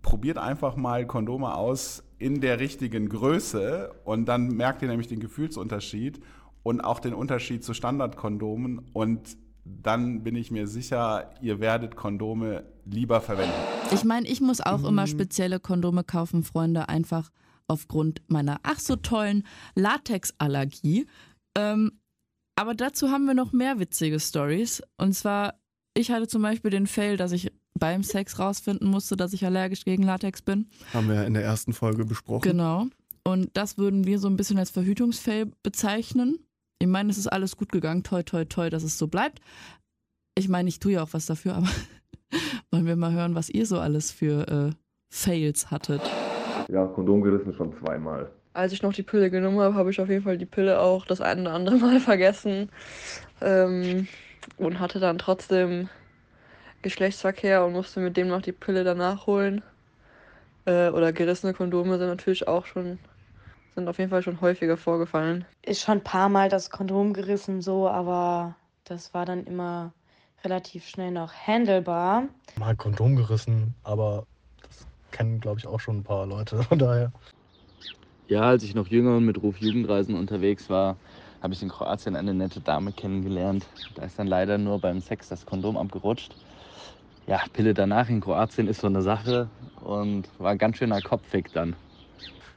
Probiert 0.00 0.38
einfach 0.38 0.76
mal 0.76 1.06
Kondome 1.06 1.54
aus 1.54 2.02
in 2.18 2.40
der 2.40 2.58
richtigen 2.60 3.10
Größe 3.10 3.92
und 4.04 4.24
dann 4.26 4.48
merkt 4.48 4.80
ihr 4.80 4.88
nämlich 4.88 5.08
den 5.08 5.20
Gefühlsunterschied 5.20 6.20
und 6.62 6.80
auch 6.80 7.00
den 7.00 7.12
Unterschied 7.12 7.62
zu 7.64 7.74
Standardkondomen 7.74 8.86
und 8.94 9.36
dann 9.64 10.22
bin 10.22 10.36
ich 10.36 10.50
mir 10.52 10.68
sicher, 10.68 11.30
ihr 11.42 11.58
werdet 11.60 11.96
Kondome 11.96 12.64
lieber 12.84 13.20
verwenden. 13.20 13.52
Ich 13.90 14.04
meine, 14.04 14.26
ich 14.28 14.40
muss 14.40 14.60
auch 14.60 14.78
Mhm. 14.80 14.86
immer 14.86 15.06
spezielle 15.08 15.58
Kondome 15.60 16.04
kaufen, 16.04 16.44
Freunde, 16.44 16.88
einfach 16.88 17.30
aufgrund 17.66 18.22
meiner 18.28 18.60
ach 18.62 18.78
so 18.78 18.94
tollen 18.96 19.44
Latexallergie. 19.74 21.06
Ähm, 21.56 21.92
aber 22.56 22.74
dazu 22.74 23.10
haben 23.10 23.26
wir 23.26 23.34
noch 23.34 23.52
mehr 23.52 23.78
witzige 23.78 24.18
Stories. 24.18 24.82
Und 24.96 25.12
zwar, 25.12 25.54
ich 25.94 26.10
hatte 26.10 26.26
zum 26.26 26.42
Beispiel 26.42 26.70
den 26.70 26.86
Fail, 26.86 27.16
dass 27.16 27.32
ich 27.32 27.52
beim 27.78 28.02
Sex 28.02 28.38
rausfinden 28.38 28.88
musste, 28.88 29.16
dass 29.16 29.32
ich 29.34 29.44
allergisch 29.44 29.84
gegen 29.84 30.02
Latex 30.02 30.42
bin. 30.42 30.68
Haben 30.92 31.08
wir 31.08 31.16
ja 31.16 31.24
in 31.24 31.34
der 31.34 31.44
ersten 31.44 31.74
Folge 31.74 32.04
besprochen. 32.04 32.42
Genau. 32.42 32.86
Und 33.24 33.50
das 33.54 33.76
würden 33.76 34.04
wir 34.06 34.18
so 34.18 34.28
ein 34.28 34.36
bisschen 34.36 34.58
als 34.58 34.70
Verhütungsfail 34.70 35.52
bezeichnen. 35.62 36.38
Ich 36.78 36.88
meine, 36.88 37.10
es 37.10 37.18
ist 37.18 37.26
alles 37.26 37.56
gut 37.56 37.72
gegangen, 37.72 38.02
toi, 38.02 38.22
toi, 38.22 38.44
toi, 38.44 38.70
dass 38.70 38.82
es 38.82 38.98
so 38.98 39.08
bleibt. 39.08 39.40
Ich 40.34 40.48
meine, 40.48 40.68
ich 40.68 40.78
tue 40.78 40.92
ja 40.92 41.02
auch 41.02 41.12
was 41.12 41.26
dafür, 41.26 41.56
aber 41.56 41.68
wollen 42.70 42.86
wir 42.86 42.96
mal 42.96 43.12
hören, 43.12 43.34
was 43.34 43.48
ihr 43.50 43.66
so 43.66 43.78
alles 43.78 44.12
für 44.12 44.48
äh, 44.48 44.70
Fails 45.12 45.70
hattet. 45.70 46.02
Ja, 46.68 46.86
Kondom 46.86 47.22
gerissen 47.22 47.54
schon 47.54 47.74
zweimal. 47.78 48.30
Als 48.56 48.72
ich 48.72 48.82
noch 48.82 48.94
die 48.94 49.02
Pille 49.02 49.30
genommen 49.30 49.60
habe, 49.60 49.74
habe 49.74 49.90
ich 49.90 50.00
auf 50.00 50.08
jeden 50.08 50.24
Fall 50.24 50.38
die 50.38 50.46
Pille 50.46 50.80
auch 50.80 51.04
das 51.04 51.20
ein 51.20 51.40
oder 51.40 51.52
andere 51.52 51.76
Mal 51.76 52.00
vergessen. 52.00 52.70
Ähm, 53.42 54.08
und 54.56 54.80
hatte 54.80 54.98
dann 54.98 55.18
trotzdem 55.18 55.90
Geschlechtsverkehr 56.80 57.66
und 57.66 57.74
musste 57.74 58.00
mit 58.00 58.16
dem 58.16 58.28
noch 58.28 58.40
die 58.40 58.52
Pille 58.52 58.82
danach 58.82 59.26
holen. 59.26 59.62
Äh, 60.64 60.88
oder 60.88 61.12
gerissene 61.12 61.52
Kondome 61.52 61.98
sind 61.98 62.08
natürlich 62.08 62.48
auch 62.48 62.64
schon, 62.64 62.98
sind 63.74 63.88
auf 63.88 63.98
jeden 63.98 64.08
Fall 64.08 64.22
schon 64.22 64.40
häufiger 64.40 64.78
vorgefallen. 64.78 65.44
Ist 65.60 65.82
schon 65.82 65.98
ein 65.98 66.04
paar 66.04 66.30
Mal 66.30 66.48
das 66.48 66.70
Kondom 66.70 67.12
gerissen, 67.12 67.60
so, 67.60 67.86
aber 67.86 68.56
das 68.84 69.12
war 69.12 69.26
dann 69.26 69.44
immer 69.44 69.92
relativ 70.44 70.88
schnell 70.88 71.10
noch 71.10 71.34
handelbar. 71.34 72.22
Mal 72.58 72.74
Kondom 72.74 73.16
gerissen, 73.16 73.74
aber 73.84 74.24
das 74.62 74.86
kennen, 75.10 75.40
glaube 75.40 75.58
ich, 75.58 75.66
auch 75.66 75.80
schon 75.80 75.98
ein 75.98 76.04
paar 76.04 76.24
Leute. 76.24 76.62
Von 76.62 76.78
daher. 76.78 77.12
Ja, 78.28 78.42
als 78.42 78.62
ich 78.64 78.74
noch 78.74 78.88
jünger 78.88 79.16
und 79.16 79.24
mit 79.24 79.40
Ruf 79.42 79.58
Jugendreisen 79.58 80.14
unterwegs 80.16 80.68
war, 80.68 80.98
habe 81.40 81.54
ich 81.54 81.62
in 81.62 81.68
Kroatien 81.68 82.16
eine 82.16 82.34
nette 82.34 82.60
Dame 82.60 82.92
kennengelernt. 82.92 83.68
Da 83.94 84.02
ist 84.04 84.18
dann 84.18 84.26
leider 84.26 84.58
nur 84.58 84.80
beim 84.80 85.00
Sex 85.00 85.28
das 85.28 85.46
Kondom 85.46 85.76
abgerutscht. 85.76 86.36
Ja, 87.26 87.42
Pille 87.52 87.74
danach 87.74 88.08
in 88.10 88.20
Kroatien 88.20 88.68
ist 88.68 88.80
so 88.80 88.88
eine 88.88 89.02
Sache 89.02 89.50
und 89.76 90.28
war 90.38 90.52
ein 90.52 90.58
ganz 90.58 90.78
schöner 90.78 91.02
Kopfweg 91.02 91.52
dann. 91.52 91.76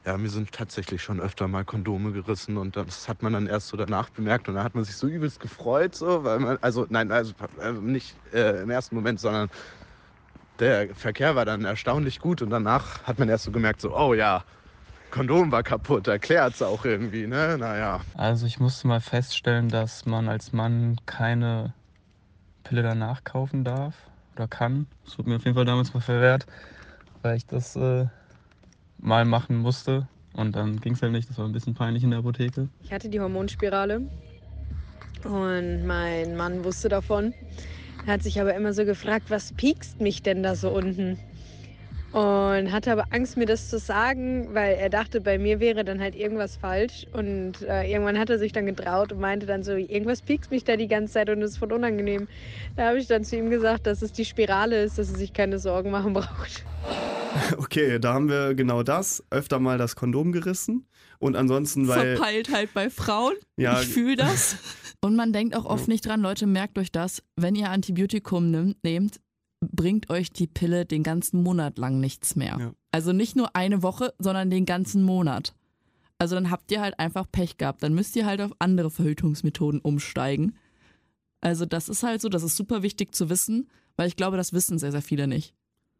Ja, 0.04 0.16
mir 0.16 0.30
sind 0.30 0.52
tatsächlich 0.52 1.02
schon 1.02 1.20
öfter 1.20 1.46
mal 1.48 1.64
Kondome 1.64 2.12
gerissen 2.12 2.56
und 2.56 2.76
das 2.76 3.08
hat 3.08 3.22
man 3.22 3.32
dann 3.34 3.46
erst 3.46 3.68
so 3.68 3.76
danach 3.76 4.10
bemerkt 4.10 4.48
und 4.48 4.54
da 4.54 4.64
hat 4.64 4.74
man 4.74 4.84
sich 4.84 4.96
so 4.96 5.06
übelst 5.06 5.40
gefreut, 5.40 5.94
so, 5.94 6.24
weil 6.24 6.38
man, 6.38 6.58
also 6.62 6.86
nein, 6.88 7.10
also 7.12 7.32
äh, 7.60 7.72
nicht 7.72 8.18
äh, 8.32 8.62
im 8.62 8.70
ersten 8.70 8.94
Moment, 8.94 9.20
sondern 9.20 9.48
der 10.58 10.94
Verkehr 10.94 11.34
war 11.36 11.44
dann 11.44 11.64
erstaunlich 11.64 12.18
gut 12.20 12.42
und 12.42 12.50
danach 12.50 13.02
hat 13.04 13.18
man 13.18 13.28
erst 13.28 13.44
so 13.44 13.52
gemerkt, 13.52 13.80
so, 13.80 13.96
oh 13.96 14.14
ja, 14.14 14.44
Kondom 15.10 15.50
war 15.50 15.62
kaputt, 15.62 16.06
erklärt's 16.06 16.62
auch 16.62 16.84
irgendwie, 16.84 17.26
ne? 17.26 17.56
Naja. 17.58 18.00
Also 18.14 18.46
ich 18.46 18.60
musste 18.60 18.86
mal 18.86 19.00
feststellen, 19.00 19.68
dass 19.68 20.06
man 20.06 20.28
als 20.28 20.52
Mann 20.52 20.96
keine 21.06 21.74
Pille 22.62 22.82
danach 22.82 23.24
kaufen 23.24 23.64
darf 23.64 23.94
oder 24.36 24.46
kann. 24.46 24.86
Das 25.04 25.18
wurde 25.18 25.30
mir 25.30 25.36
auf 25.36 25.44
jeden 25.44 25.56
Fall 25.56 25.64
damals 25.64 25.92
mal 25.92 26.00
verwehrt, 26.00 26.46
weil 27.22 27.36
ich 27.36 27.46
das 27.46 27.74
äh, 27.76 28.06
mal 28.98 29.24
machen 29.24 29.56
musste. 29.56 30.06
Und 30.32 30.54
dann 30.54 30.80
ging 30.80 30.92
es 30.92 31.02
halt 31.02 31.12
nicht, 31.12 31.28
das 31.28 31.38
war 31.38 31.44
ein 31.44 31.52
bisschen 31.52 31.74
peinlich 31.74 32.04
in 32.04 32.10
der 32.10 32.20
Apotheke. 32.20 32.68
Ich 32.84 32.92
hatte 32.92 33.08
die 33.08 33.20
Hormonspirale 33.20 34.02
und 35.24 35.86
mein 35.86 36.36
Mann 36.36 36.64
wusste 36.64 36.88
davon. 36.88 37.34
Er 38.06 38.14
hat 38.14 38.22
sich 38.22 38.40
aber 38.40 38.54
immer 38.54 38.72
so 38.72 38.84
gefragt, 38.84 39.30
was 39.30 39.52
piekst 39.52 40.00
mich 40.00 40.22
denn 40.22 40.42
da 40.42 40.54
so 40.54 40.70
unten? 40.70 41.18
Und 42.12 42.72
hatte 42.72 42.90
aber 42.90 43.04
Angst, 43.10 43.36
mir 43.36 43.46
das 43.46 43.70
zu 43.70 43.78
sagen, 43.78 44.48
weil 44.52 44.74
er 44.74 44.90
dachte, 44.90 45.20
bei 45.20 45.38
mir 45.38 45.60
wäre 45.60 45.84
dann 45.84 46.00
halt 46.00 46.16
irgendwas 46.16 46.56
falsch. 46.56 47.06
Und 47.12 47.62
äh, 47.62 47.88
irgendwann 47.90 48.18
hat 48.18 48.30
er 48.30 48.38
sich 48.38 48.52
dann 48.52 48.66
getraut 48.66 49.12
und 49.12 49.20
meinte 49.20 49.46
dann 49.46 49.62
so, 49.62 49.72
irgendwas 49.72 50.22
piekst 50.22 50.50
mich 50.50 50.64
da 50.64 50.76
die 50.76 50.88
ganze 50.88 51.14
Zeit 51.14 51.30
und 51.30 51.40
es 51.42 51.52
ist 51.52 51.58
voll 51.58 51.72
unangenehm. 51.72 52.26
Da 52.76 52.88
habe 52.88 52.98
ich 52.98 53.06
dann 53.06 53.22
zu 53.22 53.36
ihm 53.36 53.48
gesagt, 53.48 53.86
dass 53.86 54.02
es 54.02 54.12
die 54.12 54.24
Spirale 54.24 54.82
ist, 54.82 54.98
dass 54.98 55.10
er 55.12 55.18
sich 55.18 55.32
keine 55.32 55.60
Sorgen 55.60 55.92
machen 55.92 56.12
braucht. 56.14 56.64
Okay, 57.56 58.00
da 58.00 58.14
haben 58.14 58.28
wir 58.28 58.54
genau 58.54 58.82
das. 58.82 59.22
Öfter 59.30 59.60
mal 59.60 59.78
das 59.78 59.94
Kondom 59.94 60.32
gerissen. 60.32 60.88
Und 61.20 61.36
ansonsten, 61.36 61.86
weil. 61.86 62.16
Verpeilt 62.16 62.50
halt 62.52 62.74
bei 62.74 62.90
Frauen. 62.90 63.34
Ja. 63.56 63.80
Ich 63.80 63.88
fühle 63.88 64.16
das. 64.16 64.56
Und 65.02 65.16
man 65.16 65.32
denkt 65.32 65.56
auch 65.56 65.64
oft 65.64 65.88
nicht 65.88 66.04
dran, 66.04 66.20
Leute, 66.20 66.46
merkt 66.46 66.76
euch 66.76 66.92
das, 66.92 67.22
wenn 67.36 67.54
ihr 67.54 67.70
Antibiotikum 67.70 68.50
nimmt, 68.50 68.84
nehmt, 68.84 69.20
bringt 69.60 70.10
euch 70.10 70.32
die 70.32 70.46
Pille 70.46 70.86
den 70.86 71.02
ganzen 71.02 71.42
Monat 71.42 71.78
lang 71.78 72.00
nichts 72.00 72.34
mehr. 72.36 72.56
Ja. 72.58 72.72
Also 72.90 73.12
nicht 73.12 73.36
nur 73.36 73.54
eine 73.54 73.82
Woche, 73.82 74.14
sondern 74.18 74.50
den 74.50 74.64
ganzen 74.66 75.02
Monat. 75.02 75.54
Also 76.18 76.34
dann 76.34 76.50
habt 76.50 76.70
ihr 76.72 76.80
halt 76.80 76.98
einfach 76.98 77.26
Pech 77.30 77.56
gehabt. 77.58 77.82
Dann 77.82 77.94
müsst 77.94 78.16
ihr 78.16 78.26
halt 78.26 78.40
auf 78.40 78.52
andere 78.58 78.90
Verhütungsmethoden 78.90 79.80
umsteigen. 79.80 80.54
Also 81.40 81.64
das 81.66 81.88
ist 81.88 82.02
halt 82.02 82.20
so, 82.20 82.28
das 82.28 82.42
ist 82.42 82.56
super 82.56 82.82
wichtig 82.82 83.14
zu 83.14 83.30
wissen, 83.30 83.68
weil 83.96 84.08
ich 84.08 84.16
glaube, 84.16 84.36
das 84.36 84.52
wissen 84.52 84.78
sehr, 84.78 84.92
sehr 84.92 85.02
viele 85.02 85.26
nicht. 85.26 85.54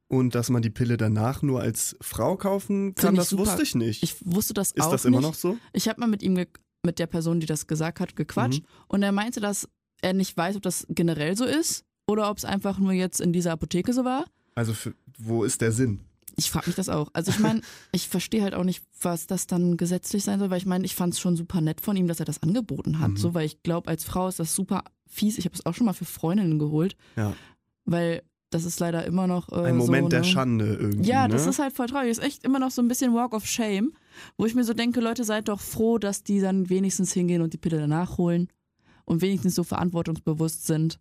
Und 0.09 0.35
dass 0.35 0.51
man 0.51 0.61
die 0.61 0.71
Pille 0.71 0.97
danach 0.97 1.41
nur 1.43 1.61
als 1.61 1.97
Frau 2.01 2.37
kaufen 2.37 2.95
kann, 2.95 3.15
das 3.15 3.29
super. 3.31 3.45
wusste 3.47 3.63
ich 3.63 3.75
nicht. 3.75 4.03
Ich 4.03 4.17
wusste 4.27 4.55
das 4.55 4.73
Ist 4.73 4.83
auch 4.85 4.91
das 4.91 5.05
immer 5.05 5.21
noch 5.21 5.35
so? 5.35 5.57
Ich 5.73 5.89
habe 5.89 6.01
mal 6.01 6.09
mit 6.09 6.23
ihm, 6.23 6.35
mit 6.83 6.99
der 6.99 7.07
Person, 7.07 7.41
die 7.41 7.47
das 7.47 7.67
gesagt 7.67 8.01
hat, 8.01 8.17
gequatscht 8.17 8.63
Mhm. 8.63 8.67
und 8.89 9.03
er 9.03 9.13
meinte, 9.13 9.41
dass 9.41 9.69
er 10.03 10.13
nicht 10.13 10.37
weiß, 10.37 10.57
ob 10.57 10.63
das 10.63 10.85
generell 10.89 11.37
so 11.37 11.45
ist 11.45 11.85
oder 12.11 12.31
ob 12.31 12.39
es 12.39 12.45
einfach 12.45 12.79
nur 12.79 12.93
jetzt 12.93 13.21
in 13.21 13.33
dieser 13.33 13.53
Apotheke 13.53 13.93
so 13.93 14.05
war. 14.05 14.25
Also, 14.55 14.75
für, 14.75 14.95
wo 15.19 15.45
ist 15.45 15.61
der 15.61 15.73
Sinn? 15.73 16.01
Ich 16.37 16.51
frage 16.51 16.69
mich 16.69 16.77
das 16.77 16.89
auch. 16.89 17.09
Also 17.13 17.31
ich 17.31 17.39
meine, 17.39 17.61
ich 17.93 18.09
verstehe 18.09 18.43
halt 18.43 18.55
auch 18.55 18.65
nicht, 18.65 18.83
was 19.03 19.27
das 19.27 19.47
dann 19.47 19.77
gesetzlich 19.77 20.25
sein 20.25 20.39
soll, 20.39 20.51
weil 20.51 20.59
ich 20.59 20.67
meine, 20.67 20.85
ich 20.85 20.95
fand 20.95 21.13
es 21.13 21.21
schon 21.21 21.37
super 21.37 21.61
nett 21.61 21.81
von 21.81 21.97
ihm, 21.97 22.07
dass 22.09 22.21
er 22.21 22.25
das 22.25 22.43
angeboten 22.43 22.99
hat. 22.99 23.11
Mhm. 23.11 23.17
So, 23.17 23.35
weil 23.35 23.45
ich 23.47 23.63
glaube, 23.63 23.89
als 23.89 24.05
Frau 24.05 24.29
ist 24.29 24.39
das 24.41 24.55
super 24.55 24.85
fies. 25.07 25.39
Ich 25.39 25.45
habe 25.45 25.55
es 25.55 25.67
auch 25.67 25.75
schon 25.75 25.87
mal 25.87 25.93
für 25.93 26.05
Freundinnen 26.05 26.59
geholt, 26.59 26.97
Ja. 27.17 27.35
weil 27.85 28.23
das 28.51 28.65
ist 28.65 28.81
leider 28.81 29.05
immer 29.05 29.27
noch 29.27 29.51
äh, 29.53 29.67
Ein 29.69 29.77
Moment 29.77 30.07
so, 30.07 30.09
der 30.09 30.21
ne? 30.21 30.27
Schande 30.27 30.75
irgendwie. 30.75 31.09
Ja, 31.09 31.29
ne? 31.29 31.35
das 31.35 31.47
ist 31.47 31.59
halt 31.59 31.75
voll 31.75 31.87
traurig. 31.87 32.11
Ist 32.11 32.23
echt 32.23 32.43
immer 32.45 32.59
noch 32.59 32.71
so 32.71 32.81
ein 32.83 32.89
bisschen 32.89 33.15
Walk 33.15 33.33
of 33.35 33.47
Shame, 33.47 33.93
wo 34.37 34.47
ich 34.47 34.55
mir 34.55 34.65
so 34.65 34.73
denke, 34.75 35.01
Leute, 35.01 35.25
seid 35.25 35.49
doch 35.49 35.61
froh, 35.61 35.99
dass 35.99 36.23
die 36.23 36.41
dann 36.41 36.69
wenigstens 36.69 37.13
hingehen 37.13 37.43
und 37.43 37.53
die 37.53 37.59
Pille 37.59 37.79
danach 37.79 38.19
holen 38.19 38.49
und 39.05 39.21
wenigstens 39.23 39.55
so 39.55 39.63
verantwortungsbewusst 39.63 40.67
sind. 40.67 40.99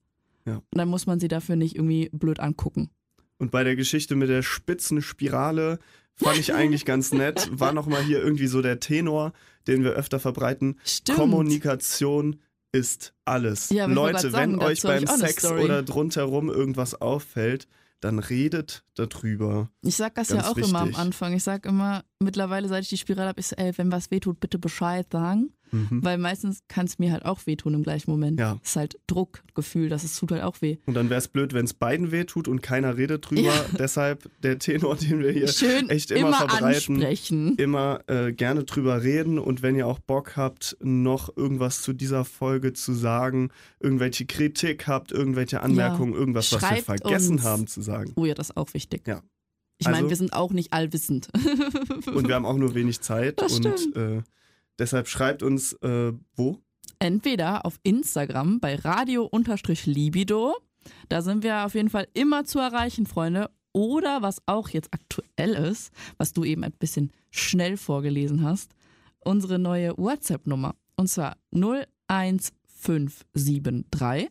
Ja. 0.50 0.56
Und 0.56 0.78
dann 0.78 0.88
muss 0.90 1.06
man 1.06 1.20
sie 1.20 1.28
dafür 1.28 1.56
nicht 1.56 1.76
irgendwie 1.76 2.10
blöd 2.12 2.40
angucken. 2.40 2.90
Und 3.38 3.52
bei 3.52 3.64
der 3.64 3.76
Geschichte 3.76 4.16
mit 4.16 4.30
der 4.30 4.42
spitzen 4.42 5.02
Spirale 5.02 5.80
fand 6.16 6.38
ich 6.38 6.54
eigentlich 6.54 6.86
ganz 6.86 7.14
nett. 7.14 7.50
War 7.52 7.74
nochmal 7.74 8.04
hier 8.04 8.22
irgendwie 8.22 8.48
so 8.48 8.62
der 8.62 8.80
Tenor, 8.80 9.34
den 9.68 9.84
wir 9.84 9.92
öfter 9.92 10.20
verbreiten. 10.20 10.78
Stimmt. 10.84 11.18
Kommunikation 11.18 12.40
ist 12.72 13.14
alles. 13.26 13.70
Ja, 13.70 13.86
Leute, 13.86 14.30
sagen, 14.30 14.54
wenn 14.54 14.60
euch 14.60 14.82
beim 14.82 15.08
Sex 15.08 15.40
Story. 15.40 15.64
oder 15.64 15.84
drumherum 15.84 16.50
irgendwas 16.50 17.02
auffällt, 17.02 17.68
dann 18.00 18.20
redet 18.20 18.84
darüber. 18.96 19.70
Ich 19.82 19.96
sag 19.96 20.16
das 20.16 20.30
Ganz 20.30 20.44
ja 20.44 20.52
auch 20.52 20.58
immer 20.58 20.82
am 20.82 20.90
wichtig. 20.90 21.02
Anfang. 21.02 21.34
Ich 21.34 21.44
sag 21.44 21.66
immer, 21.66 22.04
mittlerweile, 22.20 22.68
seit 22.68 22.84
ich 22.84 22.90
die 22.90 22.98
Spirale 22.98 23.30
habe, 23.30 23.42
so, 23.42 23.56
ey, 23.56 23.78
wenn 23.78 23.92
was 23.92 24.12
wehtut, 24.12 24.40
bitte 24.40 24.60
Bescheid 24.60 25.08
sagen. 25.12 25.52
Mhm. 25.72 26.04
Weil 26.04 26.18
meistens 26.18 26.62
kann 26.68 26.86
es 26.86 27.00
mir 27.00 27.12
halt 27.12 27.26
auch 27.26 27.46
wehtun 27.46 27.74
im 27.74 27.84
gleichen 27.84 28.10
Moment. 28.12 28.40
Ja. 28.40 28.60
ist 28.64 28.76
halt 28.76 29.00
Druckgefühl, 29.08 29.90
das 29.90 30.04
es 30.04 30.18
tut 30.18 30.32
halt 30.32 30.44
auch 30.44 30.62
weh. 30.62 30.78
Und 30.86 30.94
dann 30.96 31.10
wäre 31.10 31.18
es 31.20 31.28
blöd, 31.28 31.54
wenn 31.54 31.66
es 31.66 31.74
beiden 31.74 32.12
wehtut 32.12 32.48
und 32.48 32.62
keiner 32.62 32.98
redet 32.98 33.30
drüber. 33.30 33.42
Ja. 33.42 33.66
Deshalb 33.78 34.30
der 34.44 34.60
Tenor, 34.60 34.96
den 34.96 35.20
wir 35.22 35.32
hier 35.32 35.48
Schön 35.48 35.90
echt 35.90 36.12
immer, 36.12 36.28
immer 36.30 36.38
verbreiten. 36.38 36.96
ansprechen. 36.96 37.56
Immer 37.58 38.02
äh, 38.08 38.32
gerne 38.34 38.64
drüber 38.64 39.04
reden 39.04 39.40
und 39.40 39.62
wenn 39.62 39.76
ihr 39.76 39.88
auch 39.88 40.00
Bock 40.00 40.36
habt, 40.38 40.78
noch 40.82 41.36
irgendwas 41.38 41.82
zu 41.82 41.94
dieser 41.94 42.26
Folge 42.26 42.74
zu 42.74 42.94
sagen, 42.94 43.50
irgendwelche 43.80 44.26
Kritik 44.26 44.88
habt, 44.88 45.12
irgendwelche 45.12 45.62
Anmerkungen, 45.62 46.14
irgendwas, 46.14 46.52
was 46.52 46.62
wir 46.62 46.68
Schreibt 46.70 46.86
vergessen 46.86 47.34
uns. 47.38 47.44
haben 47.44 47.68
zu 47.68 47.82
sagen. 47.82 48.12
Oh 48.16 48.26
ja, 48.26 48.34
das 48.34 48.50
ist 48.50 48.58
auch 48.58 48.74
wichtig. 48.74 49.08
Ja. 49.08 49.22
Ich 49.78 49.86
meine, 49.86 49.98
Also- 50.00 50.10
wir 50.10 50.16
sind 50.18 50.34
auch 50.34 50.52
nicht 50.52 50.74
allwissend. 50.74 51.30
Und 52.14 52.28
wir 52.28 52.36
haben 52.36 52.46
auch 52.46 52.58
nur 52.58 52.76
wenig 52.76 53.00
Zeit 53.02 53.42
Das 53.42 53.54
und 53.60 53.80
stimmt. 53.80 53.96
äh, 53.96 54.22
deshalb 54.80 55.08
schreibt 55.08 55.44
uns 55.44 55.74
äh, 55.82 56.14
wo? 56.36 56.58
Entweder 57.00 57.66
auf 57.66 57.80
Instagram 57.84 58.60
bei 58.60 58.76
radio-libido. 58.76 60.56
Da 61.08 61.22
sind 61.22 61.44
wir 61.44 61.66
auf 61.66 61.76
jeden 61.76 61.90
Fall 61.90 62.08
immer 62.14 62.44
zu 62.46 62.60
erreichen, 62.60 63.06
Freunde. 63.06 63.50
Oder 63.72 64.22
was 64.22 64.42
auch 64.48 64.68
jetzt 64.70 64.90
aktuell 64.92 65.54
ist, 65.54 65.94
was 66.18 66.34
du 66.34 66.44
eben 66.44 66.64
ein 66.64 66.74
bisschen 66.74 67.12
schnell 67.30 67.78
vorgelesen 67.78 68.44
hast, 68.44 68.72
unsere 69.20 69.60
neue 69.60 69.96
WhatsApp-Nummer. 69.98 70.74
Und 70.96 71.08
zwar 71.08 71.38
01573. 71.52 74.30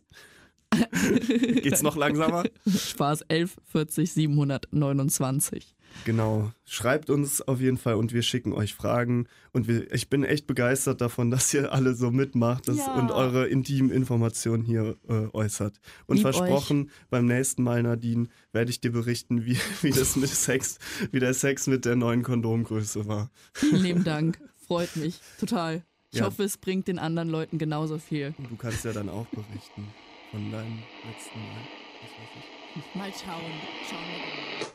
Geht's 1.62 1.82
noch 1.82 1.96
langsamer? 1.96 2.44
Spaß 2.66 3.22
11 3.22 3.56
40 3.64 4.12
729. 4.12 5.74
Genau. 6.04 6.50
Schreibt 6.64 7.10
uns 7.10 7.42
auf 7.42 7.60
jeden 7.60 7.76
Fall 7.76 7.94
und 7.94 8.12
wir 8.12 8.22
schicken 8.22 8.52
euch 8.52 8.74
Fragen. 8.74 9.26
Und 9.52 9.68
wir, 9.68 9.92
ich 9.92 10.08
bin 10.08 10.24
echt 10.24 10.46
begeistert 10.46 11.00
davon, 11.00 11.30
dass 11.30 11.52
ihr 11.52 11.72
alle 11.72 11.94
so 11.94 12.10
mitmacht 12.10 12.68
das, 12.68 12.78
Ja. 12.78 12.94
und 12.94 13.10
eure 13.10 13.46
intimen 13.46 13.90
Informationen 13.90 14.62
hier 14.64 14.96
äh, 15.08 15.26
äußert. 15.32 15.80
Und 16.06 16.16
Lieb 16.16 16.22
versprochen, 16.22 16.90
beim 17.10 17.26
nächsten 17.26 17.62
Mal, 17.62 17.82
Nadine, 17.82 18.28
werde 18.52 18.70
ich 18.70 18.80
dir 18.80 18.92
berichten, 18.92 19.44
wie, 19.44 19.58
wie 19.82 19.90
das 19.90 20.16
mit 20.16 20.30
Sex, 20.30 20.78
wie 21.10 21.20
der 21.20 21.34
Sex 21.34 21.66
mit 21.66 21.84
der 21.84 21.96
neuen 21.96 22.22
Kondomgröße 22.22 23.06
war. 23.06 23.30
Vielen 23.52 23.82
lieben 23.82 24.04
Dank. 24.04 24.38
Freut 24.66 24.96
mich 24.96 25.20
total. 25.40 25.82
Ich 26.10 26.20
Ja. 26.20 26.26
hoffe, 26.26 26.42
es 26.44 26.56
bringt 26.56 26.88
den 26.88 26.98
anderen 26.98 27.28
Leuten 27.28 27.58
genauso 27.58 27.98
viel. 27.98 28.34
Du 28.48 28.56
kannst 28.56 28.84
ja 28.84 28.92
dann 28.92 29.08
auch 29.10 29.26
berichten 29.26 29.88
von 30.30 30.50
deinem 30.50 30.78
letzten 31.10 31.38
Mal. 31.38 31.60
Was 32.00 32.10
weiß 32.10 32.84
ich. 32.84 32.94
Mal 32.94 33.10
schauen. 33.12 33.52
Schauen 33.88 33.98
wir 34.08 34.66
mal. 34.66 34.72